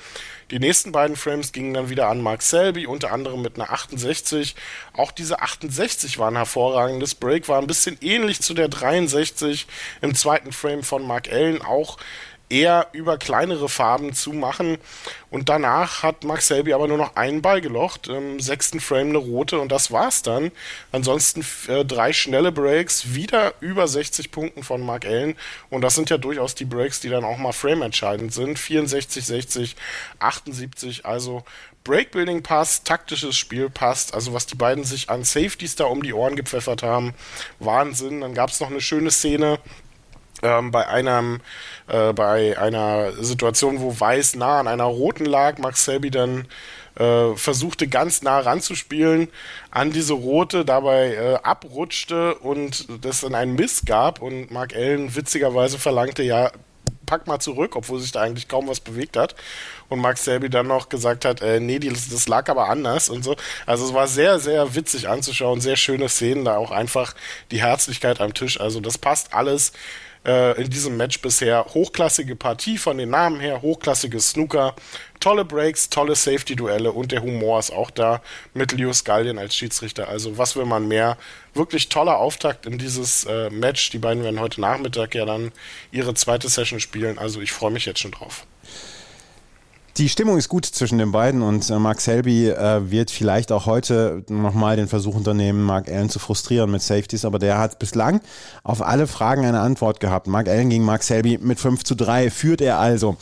Die 0.51 0.59
nächsten 0.59 0.91
beiden 0.91 1.15
Frames 1.15 1.53
gingen 1.53 1.73
dann 1.73 1.89
wieder 1.89 2.09
an 2.09 2.19
Mark 2.19 2.41
Selby, 2.41 2.85
unter 2.85 3.13
anderem 3.13 3.41
mit 3.41 3.55
einer 3.55 3.71
68. 3.71 4.55
Auch 4.91 5.13
diese 5.13 5.39
68 5.39 6.19
war 6.19 6.29
ein 6.29 6.35
hervorragendes 6.35 7.15
Break, 7.15 7.47
war 7.47 7.61
ein 7.61 7.67
bisschen 7.67 7.97
ähnlich 8.01 8.41
zu 8.41 8.53
der 8.53 8.67
63 8.67 9.65
im 10.01 10.13
zweiten 10.13 10.51
Frame 10.51 10.83
von 10.83 11.07
Mark 11.07 11.31
Allen, 11.31 11.61
auch 11.61 11.97
eher 12.51 12.87
über 12.91 13.17
kleinere 13.17 13.69
Farben 13.69 14.13
zu 14.13 14.33
machen. 14.33 14.77
Und 15.29 15.47
danach 15.47 16.03
hat 16.03 16.25
Max 16.25 16.47
Selby 16.47 16.73
aber 16.73 16.87
nur 16.87 16.97
noch 16.97 17.15
einen 17.15 17.41
Ball 17.41 17.61
gelocht, 17.61 18.07
im 18.07 18.39
sechsten 18.39 18.81
Frame 18.81 19.09
eine 19.09 19.17
rote 19.17 19.59
und 19.59 19.71
das 19.71 19.91
war's 19.91 20.21
dann. 20.21 20.51
Ansonsten 20.91 21.45
äh, 21.67 21.85
drei 21.85 22.11
schnelle 22.11 22.51
Breaks, 22.51 23.13
wieder 23.13 23.53
über 23.61 23.87
60 23.87 24.31
Punkten 24.31 24.63
von 24.63 24.81
Mark 24.81 25.05
Allen. 25.05 25.35
Und 25.69 25.81
das 25.81 25.95
sind 25.95 26.09
ja 26.09 26.17
durchaus 26.17 26.53
die 26.53 26.65
Breaks, 26.65 26.99
die 26.99 27.09
dann 27.09 27.23
auch 27.23 27.37
mal 27.37 27.53
frame-entscheidend 27.53 28.33
sind. 28.33 28.59
64, 28.59 29.25
60, 29.25 29.75
78, 30.19 31.05
also 31.05 31.43
Breakbuilding 31.83 32.43
passt, 32.43 32.85
taktisches 32.85 33.35
Spiel 33.35 33.69
passt, 33.69 34.13
also 34.13 34.33
was 34.33 34.45
die 34.45 34.55
beiden 34.55 34.83
sich 34.83 35.09
an 35.09 35.23
Safeties 35.23 35.75
da 35.75 35.85
um 35.85 36.03
die 36.03 36.13
Ohren 36.13 36.35
gepfeffert 36.35 36.83
haben, 36.83 37.15
Wahnsinn. 37.59 38.21
Dann 38.21 38.35
gab 38.35 38.51
es 38.51 38.59
noch 38.59 38.69
eine 38.69 38.81
schöne 38.81 39.09
Szene, 39.09 39.59
ähm, 40.41 40.71
bei 40.71 40.87
einem 40.87 41.41
äh, 41.87 42.13
bei 42.13 42.57
einer 42.57 43.11
Situation, 43.13 43.81
wo 43.81 43.99
Weiß 43.99 44.35
nah 44.35 44.59
an 44.59 44.67
einer 44.67 44.85
roten 44.85 45.25
lag, 45.25 45.57
Max 45.57 45.85
Selby 45.85 46.11
dann 46.11 46.47
äh, 46.95 47.35
versuchte 47.35 47.87
ganz 47.87 48.21
nah 48.21 48.39
ranzuspielen 48.39 49.29
an 49.71 49.91
diese 49.91 50.13
rote, 50.13 50.65
dabei 50.65 51.13
äh, 51.13 51.35
abrutschte 51.41 52.35
und 52.35 52.87
das 53.05 53.21
dann 53.21 53.35
einen 53.35 53.55
Miss 53.55 53.83
gab. 53.85 54.21
Und 54.21 54.51
Mark 54.51 54.75
Allen 54.75 55.15
witzigerweise 55.15 55.79
verlangte, 55.79 56.23
ja, 56.23 56.51
pack 57.05 57.27
mal 57.27 57.39
zurück, 57.39 57.75
obwohl 57.75 57.99
sich 57.99 58.11
da 58.11 58.21
eigentlich 58.21 58.47
kaum 58.47 58.67
was 58.67 58.79
bewegt 58.79 59.17
hat. 59.17 59.35
Und 59.89 59.99
Max 59.99 60.23
Selby 60.23 60.49
dann 60.49 60.67
noch 60.67 60.89
gesagt 60.89 61.25
hat, 61.25 61.41
äh, 61.41 61.59
nee, 61.59 61.79
das, 61.79 62.09
das 62.09 62.27
lag 62.27 62.49
aber 62.49 62.69
anders 62.69 63.09
und 63.09 63.23
so. 63.23 63.35
Also 63.65 63.85
es 63.85 63.93
war 63.93 64.07
sehr, 64.07 64.39
sehr 64.39 64.75
witzig 64.75 65.09
anzuschauen, 65.09 65.61
sehr 65.61 65.75
schöne 65.75 66.09
Szenen, 66.09 66.45
da 66.45 66.57
auch 66.57 66.71
einfach 66.71 67.13
die 67.51 67.61
Herzlichkeit 67.61 68.21
am 68.21 68.33
Tisch. 68.33 68.59
Also 68.59 68.79
das 68.79 68.97
passt 68.97 69.33
alles 69.33 69.73
äh, 70.25 70.61
in 70.61 70.69
diesem 70.69 70.97
Match 70.97 71.21
bisher. 71.21 71.65
Hochklassige 71.73 72.35
Partie 72.35 72.77
von 72.77 72.97
den 72.97 73.09
Namen 73.09 73.39
her, 73.39 73.61
hochklassiges 73.61 74.31
Snooker, 74.31 74.75
tolle 75.19 75.45
Breaks, 75.45 75.89
tolle 75.89 76.15
Safety-Duelle 76.15 76.91
und 76.91 77.11
der 77.11 77.21
Humor 77.21 77.59
ist 77.59 77.71
auch 77.71 77.91
da 77.91 78.21
mit 78.53 78.71
Lewis 78.71 79.03
Gallien 79.03 79.37
als 79.37 79.55
Schiedsrichter. 79.55 80.07
Also 80.07 80.37
was 80.37 80.55
will 80.55 80.65
man 80.65 80.87
mehr? 80.87 81.17
Wirklich 81.53 81.89
toller 81.89 82.17
Auftakt 82.17 82.65
in 82.65 82.77
dieses 82.77 83.25
äh, 83.25 83.49
Match. 83.49 83.89
Die 83.89 83.97
beiden 83.97 84.23
werden 84.23 84.39
heute 84.39 84.61
Nachmittag 84.61 85.15
ja 85.15 85.25
dann 85.25 85.51
ihre 85.91 86.13
zweite 86.13 86.47
Session 86.47 86.79
spielen. 86.79 87.17
Also 87.19 87.41
ich 87.41 87.51
freue 87.51 87.71
mich 87.71 87.85
jetzt 87.85 87.99
schon 87.99 88.11
drauf. 88.11 88.45
Die 89.97 90.07
Stimmung 90.07 90.37
ist 90.37 90.47
gut 90.47 90.65
zwischen 90.65 90.99
den 90.99 91.11
beiden 91.11 91.41
und 91.41 91.69
äh, 91.69 91.77
Mark 91.77 91.99
Selby 91.99 92.47
äh, 92.47 92.89
wird 92.89 93.11
vielleicht 93.11 93.51
auch 93.51 93.65
heute 93.65 94.23
nochmal 94.29 94.77
den 94.77 94.87
Versuch 94.87 95.15
unternehmen, 95.15 95.63
Mark 95.63 95.89
Allen 95.89 96.09
zu 96.09 96.17
frustrieren 96.17 96.71
mit 96.71 96.81
Safeties, 96.81 97.25
aber 97.25 97.39
der 97.39 97.57
hat 97.57 97.77
bislang 97.77 98.21
auf 98.63 98.81
alle 98.81 99.05
Fragen 99.05 99.45
eine 99.45 99.59
Antwort 99.59 99.99
gehabt. 99.99 100.27
Mark 100.27 100.47
Allen 100.47 100.69
gegen 100.69 100.85
Mark 100.85 101.03
Selby 101.03 101.37
mit 101.41 101.59
5 101.59 101.83
zu 101.83 101.95
3 101.95 102.29
führt 102.29 102.61
er 102.61 102.79
also. 102.79 103.17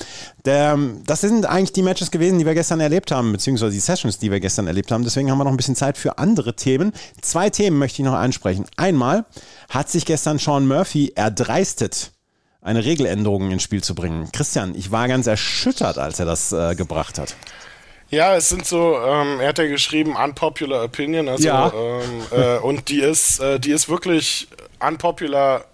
Der, 0.46 0.78
das 1.06 1.22
sind 1.22 1.48
eigentlich 1.48 1.74
die 1.74 1.82
Matches 1.82 2.12
gewesen, 2.12 2.38
die 2.38 2.46
wir 2.46 2.54
gestern 2.54 2.80
erlebt 2.80 3.12
haben, 3.12 3.32
beziehungsweise 3.32 3.74
die 3.74 3.80
Sessions, 3.80 4.20
die 4.20 4.30
wir 4.30 4.40
gestern 4.40 4.68
erlebt 4.68 4.92
haben. 4.92 5.04
Deswegen 5.04 5.32
haben 5.32 5.40
wir 5.40 5.46
noch 5.46 5.52
ein 5.52 5.58
bisschen 5.58 5.76
Zeit 5.76 5.98
für 5.98 6.20
andere 6.20 6.56
Themen. 6.56 6.94
Zwei 7.22 7.50
Themen 7.50 7.80
möchte 7.80 8.04
ich 8.04 8.06
noch 8.06 8.14
ansprechen. 8.14 8.66
Einmal 8.78 9.26
hat 9.70 9.90
sich 9.90 10.06
gestern 10.06 10.38
Sean 10.38 10.68
Murphy 10.68 11.14
erdreistet, 11.16 12.12
eine 12.62 12.84
Regeländerung 12.84 13.52
ins 13.52 13.64
Spiel 13.64 13.84
zu 13.84 13.96
bringen. 13.96 14.32
Christian, 14.32 14.76
ich 14.76 14.92
war 14.92 15.08
ganz 15.08 15.28
erschüttert, 15.28 15.98
als 15.98 16.20
er 16.20 16.26
das 16.26 16.52
äh, 16.52 16.76
gebracht 16.76 17.18
hat. 17.18 17.36
Ja, 18.10 18.36
es 18.36 18.50
sind 18.50 18.66
so, 18.66 18.98
ähm, 18.98 19.40
er 19.40 19.50
hat 19.50 19.60
ja 19.60 19.68
geschrieben 19.68 20.16
unpopular 20.16 20.84
opinion, 20.84 21.30
also 21.30 21.48
ja. 21.48 21.72
ähm, 21.72 22.22
äh, 22.32 22.58
und 22.58 22.90
die 22.90 23.02
ist, 23.02 23.40
äh, 23.40 23.60
die 23.60 23.72
ist 23.72 23.88
wirklich 23.88 24.48
unpopular 24.80 25.66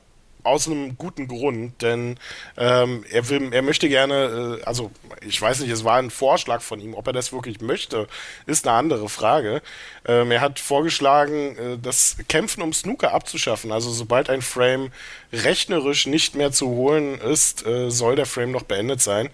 aus 0.46 0.68
einem 0.68 0.98
guten 0.98 1.28
Grund, 1.28 1.82
denn 1.82 2.18
ähm, 2.58 3.04
er 3.10 3.30
will, 3.30 3.54
er 3.54 3.62
möchte 3.62 3.90
gerne, 3.90 4.60
äh, 4.62 4.64
also 4.64 4.92
ich 5.26 5.42
weiß 5.42 5.60
nicht, 5.62 5.72
es 5.72 5.84
war 5.84 5.98
ein 5.98 6.12
Vorschlag 6.12 6.62
von 6.62 6.80
ihm, 6.80 6.94
ob 6.94 7.08
er 7.08 7.14
das 7.14 7.34
wirklich 7.34 7.62
möchte, 7.62 8.08
ist 8.46 8.68
eine 8.68 8.78
andere 8.78 9.10
Frage. 9.10 9.62
Ähm, 10.06 10.32
er 10.32 10.42
hat 10.42 10.60
vorgeschlagen, 10.60 11.58
äh, 11.58 11.78
das 11.82 12.18
Kämpfen 12.28 12.62
um 12.62 12.74
Snooker 12.74 13.14
abzuschaffen. 13.14 13.72
Also 13.72 13.90
sobald 13.90 14.30
ein 14.30 14.42
Frame 14.42 14.92
rechnerisch 15.34 16.06
nicht 16.08 16.36
mehr 16.36 16.52
zu 16.52 16.68
holen 16.68 17.20
ist, 17.20 17.66
äh, 17.66 17.90
soll 17.90 18.16
der 18.16 18.26
Frame 18.26 18.52
noch 18.52 18.64
beendet 18.64 19.02
sein. 19.02 19.30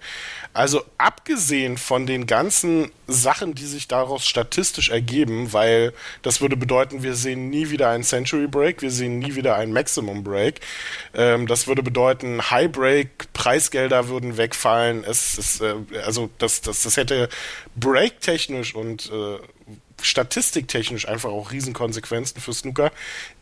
Also 0.54 0.82
abgesehen 0.98 1.78
von 1.78 2.06
den 2.06 2.26
ganzen 2.26 2.90
Sachen, 3.12 3.54
die 3.54 3.66
sich 3.66 3.88
daraus 3.88 4.26
statistisch 4.26 4.90
ergeben, 4.90 5.52
weil 5.52 5.92
das 6.22 6.40
würde 6.40 6.56
bedeuten, 6.56 7.02
wir 7.02 7.14
sehen 7.14 7.50
nie 7.50 7.70
wieder 7.70 7.90
einen 7.90 8.04
Century 8.04 8.46
Break, 8.46 8.82
wir 8.82 8.90
sehen 8.90 9.18
nie 9.18 9.34
wieder 9.34 9.56
einen 9.56 9.72
Maximum 9.72 10.24
Break. 10.24 10.60
Ähm, 11.14 11.46
das 11.46 11.66
würde 11.66 11.82
bedeuten, 11.82 12.50
High 12.50 12.70
Break, 12.70 13.32
Preisgelder 13.32 14.08
würden 14.08 14.36
wegfallen. 14.36 15.04
Es, 15.04 15.38
es 15.38 15.60
äh, 15.60 15.74
also 16.04 16.30
das, 16.38 16.60
das, 16.60 16.82
das 16.82 16.96
hätte 16.96 17.28
breaktechnisch 17.76 18.74
und 18.74 19.10
äh, 19.12 19.38
statistiktechnisch 20.00 21.08
einfach 21.08 21.30
auch 21.30 21.52
Riesenkonsequenzen 21.52 22.40
für 22.40 22.52
Snooker. 22.52 22.92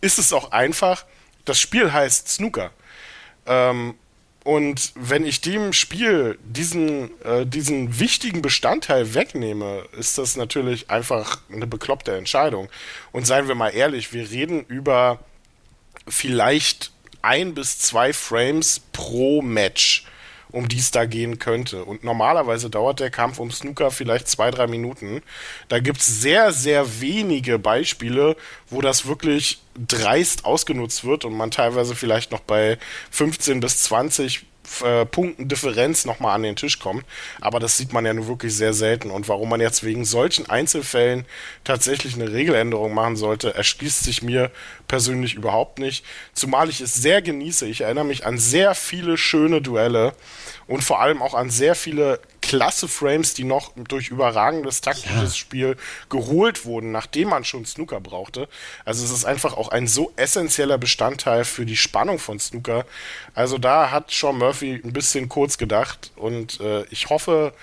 Ist 0.01 0.19
es 0.19 0.33
auch 0.33 0.53
einfach, 0.53 1.05
das 1.45 1.59
Spiel 1.59 1.93
heißt 1.93 2.29
Snooker. 2.29 2.71
Ähm, 3.47 3.95
und 4.43 4.93
wenn 4.95 5.25
ich 5.27 5.43
dem 5.43 5.73
Spiel 5.73 6.39
diesen, 6.43 7.11
äh, 7.23 7.45
diesen 7.45 8.01
wichtigen 8.01 8.41
Bestandteil 8.41 9.15
wegnehme, 9.15 9.85
ist 9.99 10.17
das 10.17 10.37
natürlich 10.37 10.91
einfach 10.91 11.41
eine 11.53 11.67
bekloppte 11.67 12.17
Entscheidung. 12.17 12.69
Und 13.13 13.27
seien 13.27 13.49
wir 13.49 13.55
mal 13.55 13.69
ehrlich, 13.69 14.13
wir 14.13 14.31
reden 14.31 14.65
über 14.67 15.21
vielleicht 16.09 16.91
ein 17.23 17.55
bis 17.55 17.79
zwei 17.79 18.15
Frames 18.15 18.81
pro 18.93 19.43
Match 19.43 20.07
um 20.53 20.69
die 20.69 20.79
es 20.79 20.91
da 20.91 21.05
gehen 21.05 21.39
könnte. 21.39 21.85
Und 21.85 22.05
normalerweise 22.05 22.71
dauert 22.71 23.01
der 23.01 23.11
Kampf 23.11 23.39
um 23.39 23.51
Snooker 23.51 23.91
vielleicht 23.91 24.29
zwei, 24.29 24.51
drei 24.51 24.67
Minuten. 24.67 25.23
Da 25.69 25.81
gibt 25.81 26.01
es 26.01 26.21
sehr, 26.21 26.53
sehr 26.53 27.01
wenige 27.01 27.59
Beispiele, 27.59 28.37
wo 28.69 28.81
das 28.81 29.07
wirklich 29.07 29.61
dreist 29.77 30.45
ausgenutzt 30.45 31.05
wird 31.05 31.25
und 31.25 31.35
man 31.37 31.51
teilweise 31.51 31.95
vielleicht 31.95 32.33
noch 32.33 32.41
bei 32.41 32.79
15 33.11 33.61
bis 33.61 33.83
20 33.85 34.47
äh, 34.85 35.05
Punkten 35.05 35.49
Differenz 35.49 36.05
nochmal 36.05 36.35
an 36.35 36.43
den 36.43 36.57
Tisch 36.57 36.79
kommt. 36.79 37.05
Aber 37.41 37.61
das 37.61 37.77
sieht 37.77 37.93
man 37.93 38.07
ja 38.07 38.15
nur 38.15 38.29
wirklich 38.29 38.55
sehr 38.55 38.73
selten. 38.73 39.11
Und 39.11 39.29
warum 39.29 39.49
man 39.49 39.61
jetzt 39.61 39.85
wegen 39.85 40.05
solchen 40.05 40.49
Einzelfällen 40.49 41.27
tatsächlich 41.65 42.15
eine 42.15 42.33
Regeländerung 42.33 42.95
machen 42.95 43.17
sollte, 43.17 43.55
erschließt 43.55 44.05
sich 44.05 44.23
mir 44.23 44.51
persönlich 44.89 45.35
überhaupt 45.35 45.79
nicht. 45.79 46.05
Zumal 46.35 46.69
ich 46.69 46.81
es 46.81 46.95
sehr 46.95 47.23
genieße. 47.23 47.67
Ich 47.67 47.83
erinnere 47.83 48.05
mich 48.05 48.27
an 48.27 48.39
sehr 48.39 48.75
viele 48.75 49.17
schöne 49.17 49.61
Duelle 49.61 50.15
und 50.67 50.85
vor 50.85 51.01
allem 51.01 51.23
auch 51.23 51.35
an 51.35 51.51
sehr 51.51 51.75
viele 51.75 52.21
klasse 52.51 52.89
Frames, 52.89 53.33
die 53.33 53.45
noch 53.45 53.71
durch 53.77 54.09
überragendes 54.09 54.81
taktisches 54.81 55.35
ja. 55.35 55.37
Spiel 55.37 55.77
geholt 56.09 56.65
wurden, 56.65 56.91
nachdem 56.91 57.29
man 57.29 57.45
schon 57.45 57.65
Snooker 57.65 58.01
brauchte. 58.01 58.49
Also 58.85 59.05
es 59.05 59.13
ist 59.13 59.25
einfach 59.25 59.57
auch 59.57 59.69
ein 59.69 59.87
so 59.87 60.13
essentieller 60.17 60.77
Bestandteil 60.77 61.45
für 61.45 61.65
die 61.65 61.77
Spannung 61.77 62.19
von 62.19 62.41
Snooker. 62.41 62.87
Also 63.35 63.57
da 63.57 63.93
hat 63.93 64.11
Sean 64.11 64.39
Murphy 64.39 64.81
ein 64.85 64.93
bisschen 64.93 65.29
kurz 65.29 65.59
gedacht 65.59 66.11
und 66.17 66.59
äh, 66.59 66.83
ich 66.91 67.09
hoffe 67.09 67.55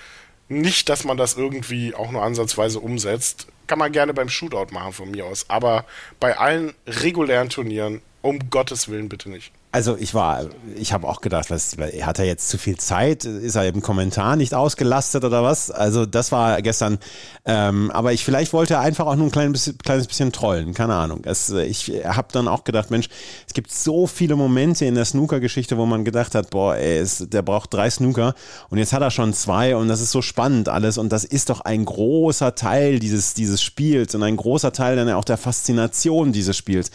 nicht, 0.48 0.88
dass 0.88 1.04
man 1.04 1.18
das 1.18 1.36
irgendwie 1.36 1.94
auch 1.94 2.10
nur 2.10 2.22
ansatzweise 2.22 2.80
umsetzt. 2.80 3.48
Kann 3.66 3.78
man 3.78 3.92
gerne 3.92 4.14
beim 4.14 4.30
Shootout 4.30 4.72
machen 4.72 4.94
von 4.94 5.10
mir 5.10 5.26
aus, 5.26 5.50
aber 5.50 5.84
bei 6.18 6.38
allen 6.38 6.72
regulären 6.86 7.50
Turnieren 7.50 8.00
um 8.22 8.48
Gottes 8.48 8.88
Willen 8.88 9.10
bitte 9.10 9.28
nicht. 9.28 9.52
Also 9.70 9.98
ich 9.98 10.14
war, 10.14 10.46
ich 10.76 10.94
habe 10.94 11.06
auch 11.06 11.20
gedacht, 11.20 11.50
was, 11.50 11.76
hat 12.00 12.18
er 12.18 12.24
jetzt 12.24 12.48
zu 12.48 12.56
viel 12.56 12.78
Zeit? 12.78 13.26
Ist 13.26 13.54
er 13.54 13.66
im 13.66 13.82
Kommentar 13.82 14.34
nicht 14.34 14.54
ausgelastet 14.54 15.24
oder 15.24 15.42
was? 15.42 15.70
Also 15.70 16.06
das 16.06 16.32
war 16.32 16.62
gestern, 16.62 16.98
ähm, 17.44 17.90
aber 17.90 18.14
ich 18.14 18.24
vielleicht 18.24 18.54
wollte 18.54 18.74
er 18.74 18.80
einfach 18.80 19.04
auch 19.04 19.14
nur 19.14 19.26
ein 19.26 19.30
kleines 19.30 19.52
bisschen, 19.52 19.76
kleines 19.76 20.06
bisschen 20.06 20.32
trollen, 20.32 20.72
keine 20.72 20.94
Ahnung. 20.94 21.20
Es, 21.24 21.50
ich 21.50 21.92
habe 22.02 22.28
dann 22.32 22.48
auch 22.48 22.64
gedacht, 22.64 22.90
Mensch, 22.90 23.10
es 23.46 23.52
gibt 23.52 23.70
so 23.70 24.06
viele 24.06 24.36
Momente 24.36 24.86
in 24.86 24.94
der 24.94 25.04
Snooker-Geschichte, 25.04 25.76
wo 25.76 25.84
man 25.84 26.02
gedacht 26.02 26.34
hat, 26.34 26.48
boah, 26.48 26.74
ey, 26.74 26.96
es, 26.96 27.26
der 27.28 27.42
braucht 27.42 27.74
drei 27.74 27.90
Snooker 27.90 28.34
und 28.70 28.78
jetzt 28.78 28.94
hat 28.94 29.02
er 29.02 29.10
schon 29.10 29.34
zwei 29.34 29.76
und 29.76 29.88
das 29.88 30.00
ist 30.00 30.12
so 30.12 30.22
spannend 30.22 30.70
alles 30.70 30.96
und 30.96 31.12
das 31.12 31.24
ist 31.24 31.50
doch 31.50 31.60
ein 31.60 31.84
großer 31.84 32.54
Teil 32.54 33.00
dieses, 33.00 33.34
dieses 33.34 33.60
Spiels 33.60 34.14
und 34.14 34.22
ein 34.22 34.38
großer 34.38 34.72
Teil 34.72 34.96
dann 34.96 35.10
auch 35.10 35.24
der 35.24 35.36
Faszination 35.36 36.32
dieses 36.32 36.56
Spiels. 36.56 36.90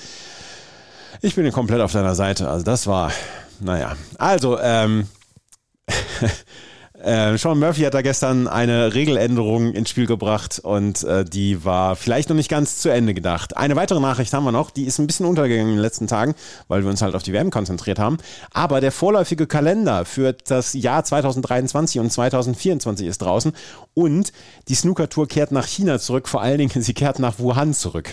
Ich 1.25 1.35
bin 1.35 1.49
komplett 1.53 1.79
auf 1.79 1.93
deiner 1.93 2.15
Seite. 2.15 2.49
Also 2.49 2.65
das 2.65 2.85
war, 2.85 3.09
naja. 3.61 3.95
Also, 4.17 4.59
ähm, 4.59 5.07
äh, 7.01 7.37
Sean 7.37 7.59
Murphy 7.59 7.83
hat 7.83 7.93
da 7.93 8.01
gestern 8.01 8.49
eine 8.49 8.93
Regeländerung 8.93 9.71
ins 9.71 9.89
Spiel 9.89 10.05
gebracht 10.05 10.59
und 10.61 11.01
äh, 11.05 11.23
die 11.23 11.63
war 11.63 11.95
vielleicht 11.95 12.27
noch 12.27 12.35
nicht 12.35 12.49
ganz 12.49 12.79
zu 12.79 12.89
Ende 12.89 13.13
gedacht. 13.13 13.55
Eine 13.55 13.77
weitere 13.77 14.01
Nachricht 14.01 14.33
haben 14.33 14.43
wir 14.43 14.51
noch, 14.51 14.69
die 14.69 14.83
ist 14.83 14.99
ein 14.99 15.07
bisschen 15.07 15.25
untergegangen 15.25 15.69
in 15.69 15.75
den 15.75 15.81
letzten 15.81 16.07
Tagen, 16.07 16.35
weil 16.67 16.83
wir 16.83 16.89
uns 16.89 17.01
halt 17.01 17.15
auf 17.15 17.23
die 17.23 17.31
WM 17.31 17.51
konzentriert 17.51 17.99
haben. 17.99 18.17
Aber 18.51 18.81
der 18.81 18.91
vorläufige 18.91 19.47
Kalender 19.47 20.03
für 20.03 20.33
das 20.33 20.73
Jahr 20.73 21.05
2023 21.05 22.01
und 22.01 22.11
2024 22.11 23.07
ist 23.07 23.21
draußen 23.21 23.53
und 23.93 24.33
die 24.67 24.75
Snooker-Tour 24.75 25.29
kehrt 25.29 25.53
nach 25.53 25.67
China 25.67 25.99
zurück, 25.99 26.27
vor 26.27 26.41
allen 26.41 26.57
Dingen 26.57 26.71
sie 26.81 26.93
kehrt 26.93 27.19
nach 27.19 27.39
Wuhan 27.39 27.73
zurück. 27.73 28.09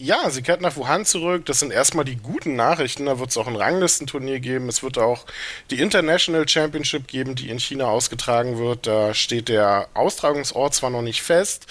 Ja, 0.00 0.30
sie 0.30 0.42
kehrt 0.42 0.60
nach 0.60 0.76
Wuhan 0.76 1.04
zurück. 1.04 1.44
Das 1.46 1.58
sind 1.58 1.72
erstmal 1.72 2.04
die 2.04 2.16
guten 2.16 2.54
Nachrichten. 2.54 3.06
Da 3.06 3.18
wird 3.18 3.30
es 3.30 3.36
auch 3.36 3.48
ein 3.48 3.56
Ranglistenturnier 3.56 4.38
geben. 4.38 4.68
Es 4.68 4.84
wird 4.84 4.96
auch 4.96 5.26
die 5.72 5.80
International 5.80 6.46
Championship 6.48 7.08
geben, 7.08 7.34
die 7.34 7.50
in 7.50 7.58
China 7.58 7.86
ausgetragen 7.86 8.58
wird. 8.58 8.86
Da 8.86 9.12
steht 9.12 9.48
der 9.48 9.88
Austragungsort 9.94 10.72
zwar 10.72 10.90
noch 10.90 11.02
nicht 11.02 11.22
fest, 11.22 11.66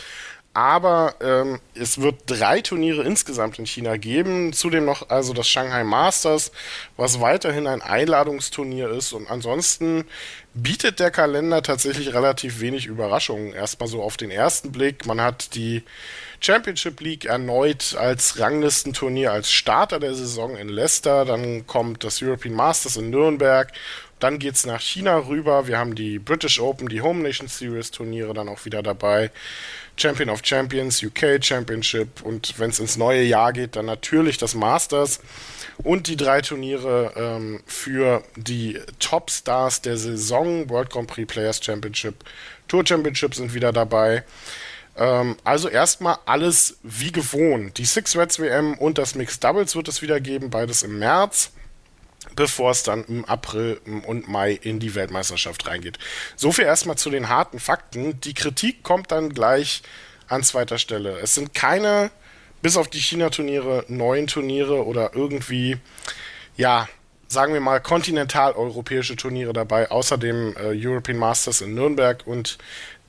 aber 0.57 1.13
ähm, 1.21 1.59
es 1.75 2.01
wird 2.01 2.15
drei 2.25 2.61
Turniere 2.61 3.03
insgesamt 3.03 3.59
in 3.59 3.67
China 3.67 3.95
geben. 3.97 4.53
Zudem 4.53 4.85
noch 4.85 5.07
also 5.09 5.33
das 5.33 5.47
Shanghai 5.47 5.83
Masters, 5.83 6.51
was 6.95 7.21
weiterhin 7.21 7.67
ein 7.67 7.83
Einladungsturnier 7.83 8.89
ist. 8.89 9.13
Und 9.13 9.29
ansonsten 9.29 10.05
bietet 10.55 10.99
der 10.99 11.11
Kalender 11.11 11.61
tatsächlich 11.61 12.11
relativ 12.11 12.59
wenig 12.59 12.87
Überraschungen. 12.87 13.53
Erstmal 13.53 13.87
so 13.87 14.01
auf 14.01 14.17
den 14.17 14.31
ersten 14.31 14.71
Blick. 14.71 15.05
Man 15.05 15.21
hat 15.21 15.53
die 15.53 15.83
Championship 16.39 17.01
League 17.01 17.25
erneut 17.25 17.95
als 17.95 18.39
Ranglistenturnier, 18.39 19.31
als 19.31 19.51
Starter 19.51 19.99
der 19.99 20.15
Saison 20.15 20.57
in 20.57 20.69
Leicester. 20.69 21.23
Dann 21.25 21.67
kommt 21.67 22.03
das 22.03 22.19
European 22.23 22.55
Masters 22.55 22.97
in 22.97 23.11
Nürnberg. 23.11 23.71
Dann 24.19 24.39
geht 24.39 24.55
es 24.55 24.65
nach 24.65 24.81
China 24.81 25.27
rüber. 25.27 25.67
Wir 25.67 25.77
haben 25.77 25.93
die 25.93 26.17
British 26.17 26.59
Open, 26.59 26.89
die 26.89 27.01
Home 27.01 27.21
Nation 27.21 27.47
Series 27.47 27.91
Turniere 27.91 28.33
dann 28.33 28.49
auch 28.49 28.65
wieder 28.65 28.81
dabei. 28.81 29.31
Champion 29.95 30.29
of 30.29 30.41
Champions, 30.43 31.03
UK 31.03 31.43
Championship 31.43 32.21
und 32.23 32.57
wenn 32.59 32.69
es 32.69 32.79
ins 32.79 32.97
neue 32.97 33.23
Jahr 33.23 33.51
geht, 33.51 33.75
dann 33.75 33.85
natürlich 33.87 34.37
das 34.37 34.53
Masters 34.53 35.19
und 35.77 36.07
die 36.07 36.15
drei 36.15 36.41
Turniere 36.41 37.13
ähm, 37.15 37.61
für 37.65 38.23
die 38.35 38.79
Top 38.99 39.31
Stars 39.31 39.81
der 39.81 39.97
Saison, 39.97 40.69
World 40.69 40.91
Grand 40.91 41.07
Prix 41.07 41.31
Players 41.31 41.63
Championship, 41.63 42.23
Tour 42.67 42.85
Championship 42.85 43.33
sind 43.33 43.53
wieder 43.55 43.71
dabei. 43.71 44.23
Ähm, 44.95 45.35
also 45.43 45.67
erstmal 45.67 46.17
alles 46.25 46.77
wie 46.83 47.11
gewohnt. 47.11 47.77
Die 47.79 47.85
Six 47.85 48.15
Reds 48.15 48.39
WM 48.39 48.75
und 48.75 48.99
das 48.99 49.15
Mixed 49.15 49.43
Doubles 49.43 49.75
wird 49.75 49.87
es 49.87 50.01
wieder 50.01 50.19
geben, 50.19 50.51
beides 50.51 50.83
im 50.83 50.99
März 50.99 51.51
bevor 52.35 52.71
es 52.71 52.83
dann 52.83 53.03
im 53.05 53.25
April 53.25 53.79
und 54.05 54.27
Mai 54.27 54.51
in 54.51 54.79
die 54.79 54.95
Weltmeisterschaft 54.95 55.67
reingeht. 55.67 55.97
So 56.35 56.51
viel 56.51 56.65
erstmal 56.65 56.97
zu 56.97 57.09
den 57.09 57.29
harten 57.29 57.59
Fakten. 57.59 58.19
Die 58.21 58.33
Kritik 58.33 58.83
kommt 58.83 59.11
dann 59.11 59.29
gleich 59.29 59.81
an 60.27 60.43
zweiter 60.43 60.77
Stelle. 60.77 61.19
Es 61.19 61.35
sind 61.35 61.53
keine, 61.53 62.11
bis 62.61 62.77
auf 62.77 62.89
die 62.89 62.99
China-Turniere, 62.99 63.85
neuen 63.87 64.27
Turniere 64.27 64.85
oder 64.85 65.11
irgendwie, 65.13 65.77
ja, 66.57 66.87
sagen 67.27 67.53
wir 67.53 67.61
mal, 67.61 67.81
kontinentaleuropäische 67.81 69.15
Turniere 69.15 69.53
dabei, 69.53 69.91
außer 69.91 70.17
dem 70.17 70.55
äh, 70.57 70.73
European 70.73 71.17
Masters 71.17 71.61
in 71.61 71.73
Nürnberg 71.73 72.25
und 72.25 72.57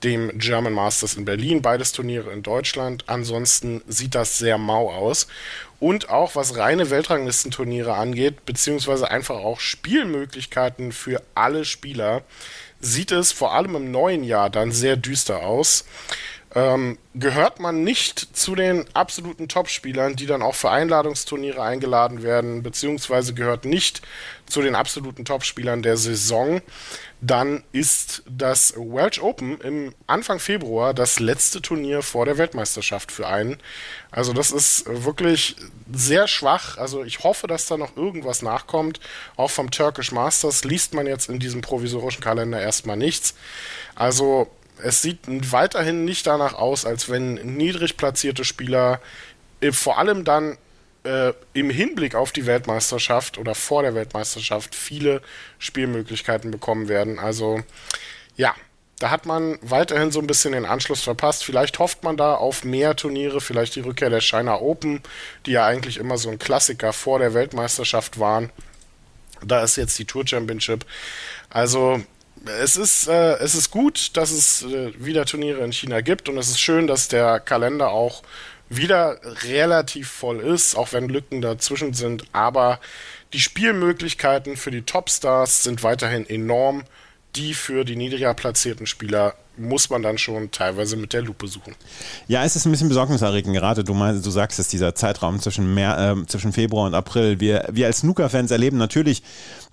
dem 0.04 0.38
German 0.38 0.72
Masters 0.72 1.14
in 1.14 1.24
Berlin, 1.24 1.62
beides 1.62 1.92
Turniere 1.92 2.32
in 2.32 2.42
Deutschland. 2.42 3.04
Ansonsten 3.06 3.82
sieht 3.88 4.14
das 4.14 4.38
sehr 4.38 4.58
mau 4.58 4.90
aus. 4.90 5.26
Und 5.80 6.08
auch 6.08 6.34
was 6.34 6.56
reine 6.56 6.90
Weltranglistenturniere 6.90 7.94
angeht, 7.94 8.44
beziehungsweise 8.44 9.10
einfach 9.10 9.36
auch 9.36 9.60
Spielmöglichkeiten 9.60 10.92
für 10.92 11.22
alle 11.34 11.64
Spieler, 11.64 12.22
sieht 12.80 13.12
es 13.12 13.32
vor 13.32 13.54
allem 13.54 13.74
im 13.74 13.90
neuen 13.90 14.24
Jahr 14.24 14.50
dann 14.50 14.72
sehr 14.72 14.96
düster 14.96 15.42
aus. 15.42 15.84
Ähm, 16.54 16.96
gehört 17.14 17.60
man 17.60 17.84
nicht 17.84 18.36
zu 18.36 18.54
den 18.54 18.86
absoluten 18.94 19.48
Topspielern, 19.48 20.16
die 20.16 20.24
dann 20.24 20.40
auch 20.40 20.54
für 20.54 20.70
Einladungsturniere 20.70 21.62
eingeladen 21.62 22.22
werden, 22.22 22.62
beziehungsweise 22.62 23.34
gehört 23.34 23.66
nicht 23.66 24.00
zu 24.46 24.62
den 24.62 24.74
absoluten 24.74 25.26
Topspielern 25.26 25.82
der 25.82 25.98
Saison, 25.98 26.62
dann 27.20 27.64
ist 27.72 28.22
das 28.26 28.74
Welsh 28.76 29.20
Open 29.20 29.60
im 29.60 29.94
Anfang 30.06 30.38
Februar 30.38 30.94
das 30.94 31.20
letzte 31.20 31.60
Turnier 31.60 32.02
vor 32.02 32.24
der 32.24 32.38
Weltmeisterschaft 32.38 33.12
für 33.12 33.26
einen. 33.26 33.58
Also 34.10 34.32
das 34.32 34.50
ist 34.50 34.84
wirklich 34.86 35.56
sehr 35.92 36.28
schwach. 36.28 36.78
Also 36.78 37.04
ich 37.04 37.24
hoffe, 37.24 37.46
dass 37.46 37.66
da 37.66 37.76
noch 37.76 37.96
irgendwas 37.96 38.40
nachkommt. 38.42 39.00
Auch 39.36 39.50
vom 39.50 39.70
Turkish 39.70 40.12
Masters 40.12 40.64
liest 40.64 40.94
man 40.94 41.06
jetzt 41.06 41.28
in 41.28 41.40
diesem 41.40 41.60
provisorischen 41.60 42.22
Kalender 42.22 42.60
erstmal 42.60 42.96
nichts. 42.96 43.34
Also 43.94 44.48
es 44.82 45.02
sieht 45.02 45.20
weiterhin 45.52 46.04
nicht 46.04 46.26
danach 46.26 46.54
aus, 46.54 46.84
als 46.84 47.08
wenn 47.08 47.34
niedrig 47.34 47.96
platzierte 47.96 48.44
Spieler 48.44 49.00
äh, 49.60 49.72
vor 49.72 49.98
allem 49.98 50.24
dann 50.24 50.56
äh, 51.04 51.32
im 51.52 51.70
Hinblick 51.70 52.14
auf 52.14 52.32
die 52.32 52.46
Weltmeisterschaft 52.46 53.38
oder 53.38 53.54
vor 53.54 53.82
der 53.82 53.94
Weltmeisterschaft 53.94 54.74
viele 54.74 55.22
Spielmöglichkeiten 55.58 56.50
bekommen 56.50 56.88
werden. 56.88 57.18
Also 57.18 57.60
ja, 58.36 58.54
da 58.98 59.10
hat 59.10 59.26
man 59.26 59.58
weiterhin 59.62 60.10
so 60.10 60.18
ein 60.18 60.26
bisschen 60.26 60.52
den 60.52 60.64
Anschluss 60.64 61.02
verpasst. 61.02 61.44
Vielleicht 61.44 61.78
hofft 61.78 62.02
man 62.02 62.16
da 62.16 62.34
auf 62.34 62.64
mehr 62.64 62.96
Turniere, 62.96 63.40
vielleicht 63.40 63.76
die 63.76 63.80
Rückkehr 63.80 64.10
der 64.10 64.20
China 64.20 64.60
Open, 64.60 65.02
die 65.46 65.52
ja 65.52 65.64
eigentlich 65.64 65.98
immer 65.98 66.18
so 66.18 66.30
ein 66.30 66.38
Klassiker 66.38 66.92
vor 66.92 67.20
der 67.20 67.32
Weltmeisterschaft 67.32 68.18
waren. 68.18 68.50
Da 69.44 69.62
ist 69.62 69.76
jetzt 69.76 69.98
die 70.00 70.04
Tour 70.04 70.26
Championship. 70.26 70.84
Also 71.48 72.02
es 72.60 72.76
ist, 72.76 73.08
äh, 73.08 73.34
es 73.38 73.54
ist 73.54 73.70
gut, 73.70 74.16
dass 74.16 74.30
es 74.30 74.62
äh, 74.62 74.92
wieder 74.98 75.24
Turniere 75.24 75.64
in 75.64 75.72
China 75.72 76.00
gibt 76.00 76.28
und 76.28 76.38
es 76.38 76.48
ist 76.48 76.60
schön, 76.60 76.86
dass 76.86 77.08
der 77.08 77.40
Kalender 77.40 77.90
auch 77.90 78.22
wieder 78.68 79.18
relativ 79.44 80.10
voll 80.10 80.40
ist, 80.40 80.76
auch 80.76 80.92
wenn 80.92 81.08
Lücken 81.08 81.40
dazwischen 81.40 81.94
sind. 81.94 82.24
Aber 82.32 82.80
die 83.32 83.40
Spielmöglichkeiten 83.40 84.56
für 84.56 84.70
die 84.70 84.82
Topstars 84.82 85.64
sind 85.64 85.82
weiterhin 85.82 86.28
enorm. 86.28 86.84
Die 87.36 87.54
für 87.54 87.84
die 87.84 87.96
niedriger 87.96 88.32
platzierten 88.34 88.86
Spieler 88.86 89.34
muss 89.58 89.90
man 89.90 90.02
dann 90.02 90.18
schon 90.18 90.50
teilweise 90.50 90.96
mit 90.96 91.12
der 91.12 91.22
Lupe 91.22 91.46
suchen. 91.46 91.74
Ja, 92.26 92.44
es 92.44 92.56
ist 92.56 92.66
ein 92.66 92.70
bisschen 92.70 92.88
besorgniserregend 92.88 93.54
gerade. 93.54 93.84
Du, 93.84 93.94
meinst, 93.94 94.24
du 94.24 94.30
sagst 94.30 94.58
es, 94.58 94.68
dieser 94.68 94.94
Zeitraum 94.94 95.40
zwischen, 95.40 95.74
Mer 95.74 96.16
äh, 96.16 96.26
zwischen 96.26 96.52
Februar 96.52 96.86
und 96.86 96.94
April. 96.94 97.40
Wir, 97.40 97.68
wir 97.70 97.86
als 97.86 97.98
Snooker-Fans 97.98 98.50
erleben 98.50 98.78
natürlich 98.78 99.22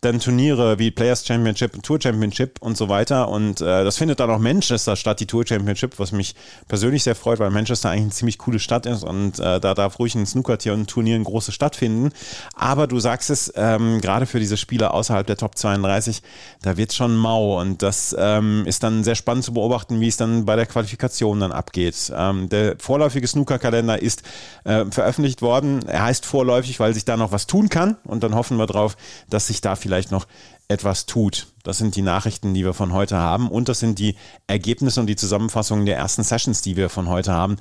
dann 0.01 0.19
Turniere 0.19 0.77
wie 0.77 0.91
Players 0.91 1.25
Championship 1.25 1.81
Tour 1.81 1.99
Championship 2.01 2.61
und 2.61 2.77
so 2.77 2.89
weiter. 2.89 3.29
Und 3.29 3.61
äh, 3.61 3.83
das 3.83 3.97
findet 3.97 4.19
dann 4.19 4.29
auch 4.29 4.39
Manchester 4.39 4.95
statt, 4.95 5.19
die 5.19 5.25
Tour 5.25 5.45
Championship, 5.45 5.99
was 5.99 6.11
mich 6.11 6.35
persönlich 6.67 7.03
sehr 7.03 7.15
freut, 7.15 7.39
weil 7.39 7.49
Manchester 7.49 7.89
eigentlich 7.89 8.03
eine 8.03 8.11
ziemlich 8.11 8.37
coole 8.37 8.59
Stadt 8.59 8.85
ist 8.85 9.03
und 9.03 9.39
äh, 9.39 9.59
da 9.59 9.73
darf 9.73 9.99
ruhig 9.99 10.15
ein 10.15 10.25
Snooker-Turnier 10.25 11.15
ein 11.15 11.23
großes 11.23 11.53
stattfinden. 11.53 12.11
Aber 12.55 12.87
du 12.87 12.99
sagst 12.99 13.29
es, 13.29 13.51
ähm, 13.55 14.01
gerade 14.01 14.25
für 14.25 14.39
diese 14.39 14.57
Spieler 14.57 14.93
außerhalb 14.93 15.25
der 15.25 15.37
Top 15.37 15.57
32, 15.57 16.21
da 16.61 16.77
wird 16.77 16.91
es 16.91 16.95
schon 16.95 17.15
mau. 17.15 17.59
Und 17.59 17.81
das 17.81 18.15
ähm, 18.17 18.63
ist 18.65 18.83
dann 18.83 19.03
sehr 19.03 19.15
spannend 19.15 19.43
zu 19.43 19.53
beobachten, 19.53 19.74
wie 19.89 20.07
es 20.07 20.17
dann 20.17 20.45
bei 20.45 20.55
der 20.55 20.65
Qualifikation 20.65 21.39
dann 21.39 21.51
abgeht. 21.51 22.11
Ähm, 22.15 22.49
der 22.49 22.75
vorläufige 22.79 23.27
Snooker-Kalender 23.27 24.01
ist 24.01 24.23
äh, 24.63 24.85
veröffentlicht 24.89 25.41
worden. 25.41 25.85
Er 25.87 26.03
heißt 26.03 26.25
vorläufig, 26.25 26.79
weil 26.79 26.93
sich 26.93 27.05
da 27.05 27.17
noch 27.17 27.31
was 27.31 27.47
tun 27.47 27.69
kann. 27.69 27.97
Und 28.03 28.23
dann 28.23 28.35
hoffen 28.35 28.57
wir 28.57 28.67
drauf, 28.67 28.97
dass 29.29 29.47
sich 29.47 29.61
da 29.61 29.75
vielleicht 29.75 30.11
noch 30.11 30.27
etwas 30.67 31.05
tut. 31.05 31.47
Das 31.63 31.77
sind 31.77 31.95
die 31.95 32.01
Nachrichten, 32.01 32.53
die 32.53 32.63
wir 32.63 32.73
von 32.73 32.93
heute 32.93 33.17
haben 33.17 33.49
und 33.49 33.69
das 33.69 33.79
sind 33.79 33.99
die 33.99 34.15
Ergebnisse 34.47 34.99
und 34.99 35.07
die 35.07 35.15
Zusammenfassungen 35.15 35.85
der 35.85 35.97
ersten 35.97 36.23
Sessions, 36.23 36.61
die 36.61 36.75
wir 36.75 36.89
von 36.89 37.07
heute 37.07 37.31
haben. 37.33 37.57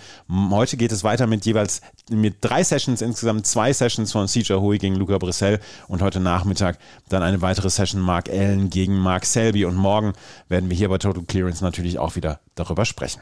Heute 0.51 0.77
geht 0.77 0.93
es 0.93 1.05
weiter 1.05 1.27
mit 1.27 1.47
jeweils 1.47 1.81
mit 2.11 2.37
drei 2.41 2.63
Sessions, 2.63 3.03
insgesamt 3.03 3.47
zwei 3.47 3.73
Sessions 3.73 4.13
von 4.13 4.27
CJ 4.27 4.55
Hui 4.55 4.79
gegen 4.79 4.97
Luca 4.97 5.19
Brissell 5.19 5.61
und 5.89 6.03
heute 6.03 6.21
Nachmittag 6.21 6.79
dann 7.09 7.23
eine 7.23 7.41
weitere 7.43 7.71
Session 7.71 8.01
Mark 8.01 8.29
Allen 8.29 8.71
gegen 8.71 8.99
Mark 8.99 9.25
Selby 9.25 9.65
und 9.65 9.77
morgen 9.77 10.13
werden 10.49 10.69
wir 10.71 10.77
hier 10.77 10.89
bei 10.89 10.99
Total 10.99 11.23
Clearance 11.23 11.65
natürlich 11.65 11.99
auch 11.99 12.17
wieder 12.17 12.41
darüber 12.55 12.85
sprechen. 12.85 13.21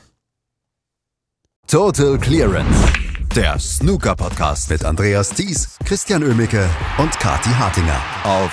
Total 1.69 2.19
Clearance 2.19 2.93
Der 3.37 3.59
Snooker 3.59 4.15
Podcast 4.15 4.69
mit 4.69 4.85
Andreas 4.85 5.31
Thies, 5.31 5.79
Christian 5.85 6.23
Ömicke 6.23 6.69
und 6.99 7.19
Kati 7.19 7.51
Hartinger 7.51 8.01
auf 8.25 8.53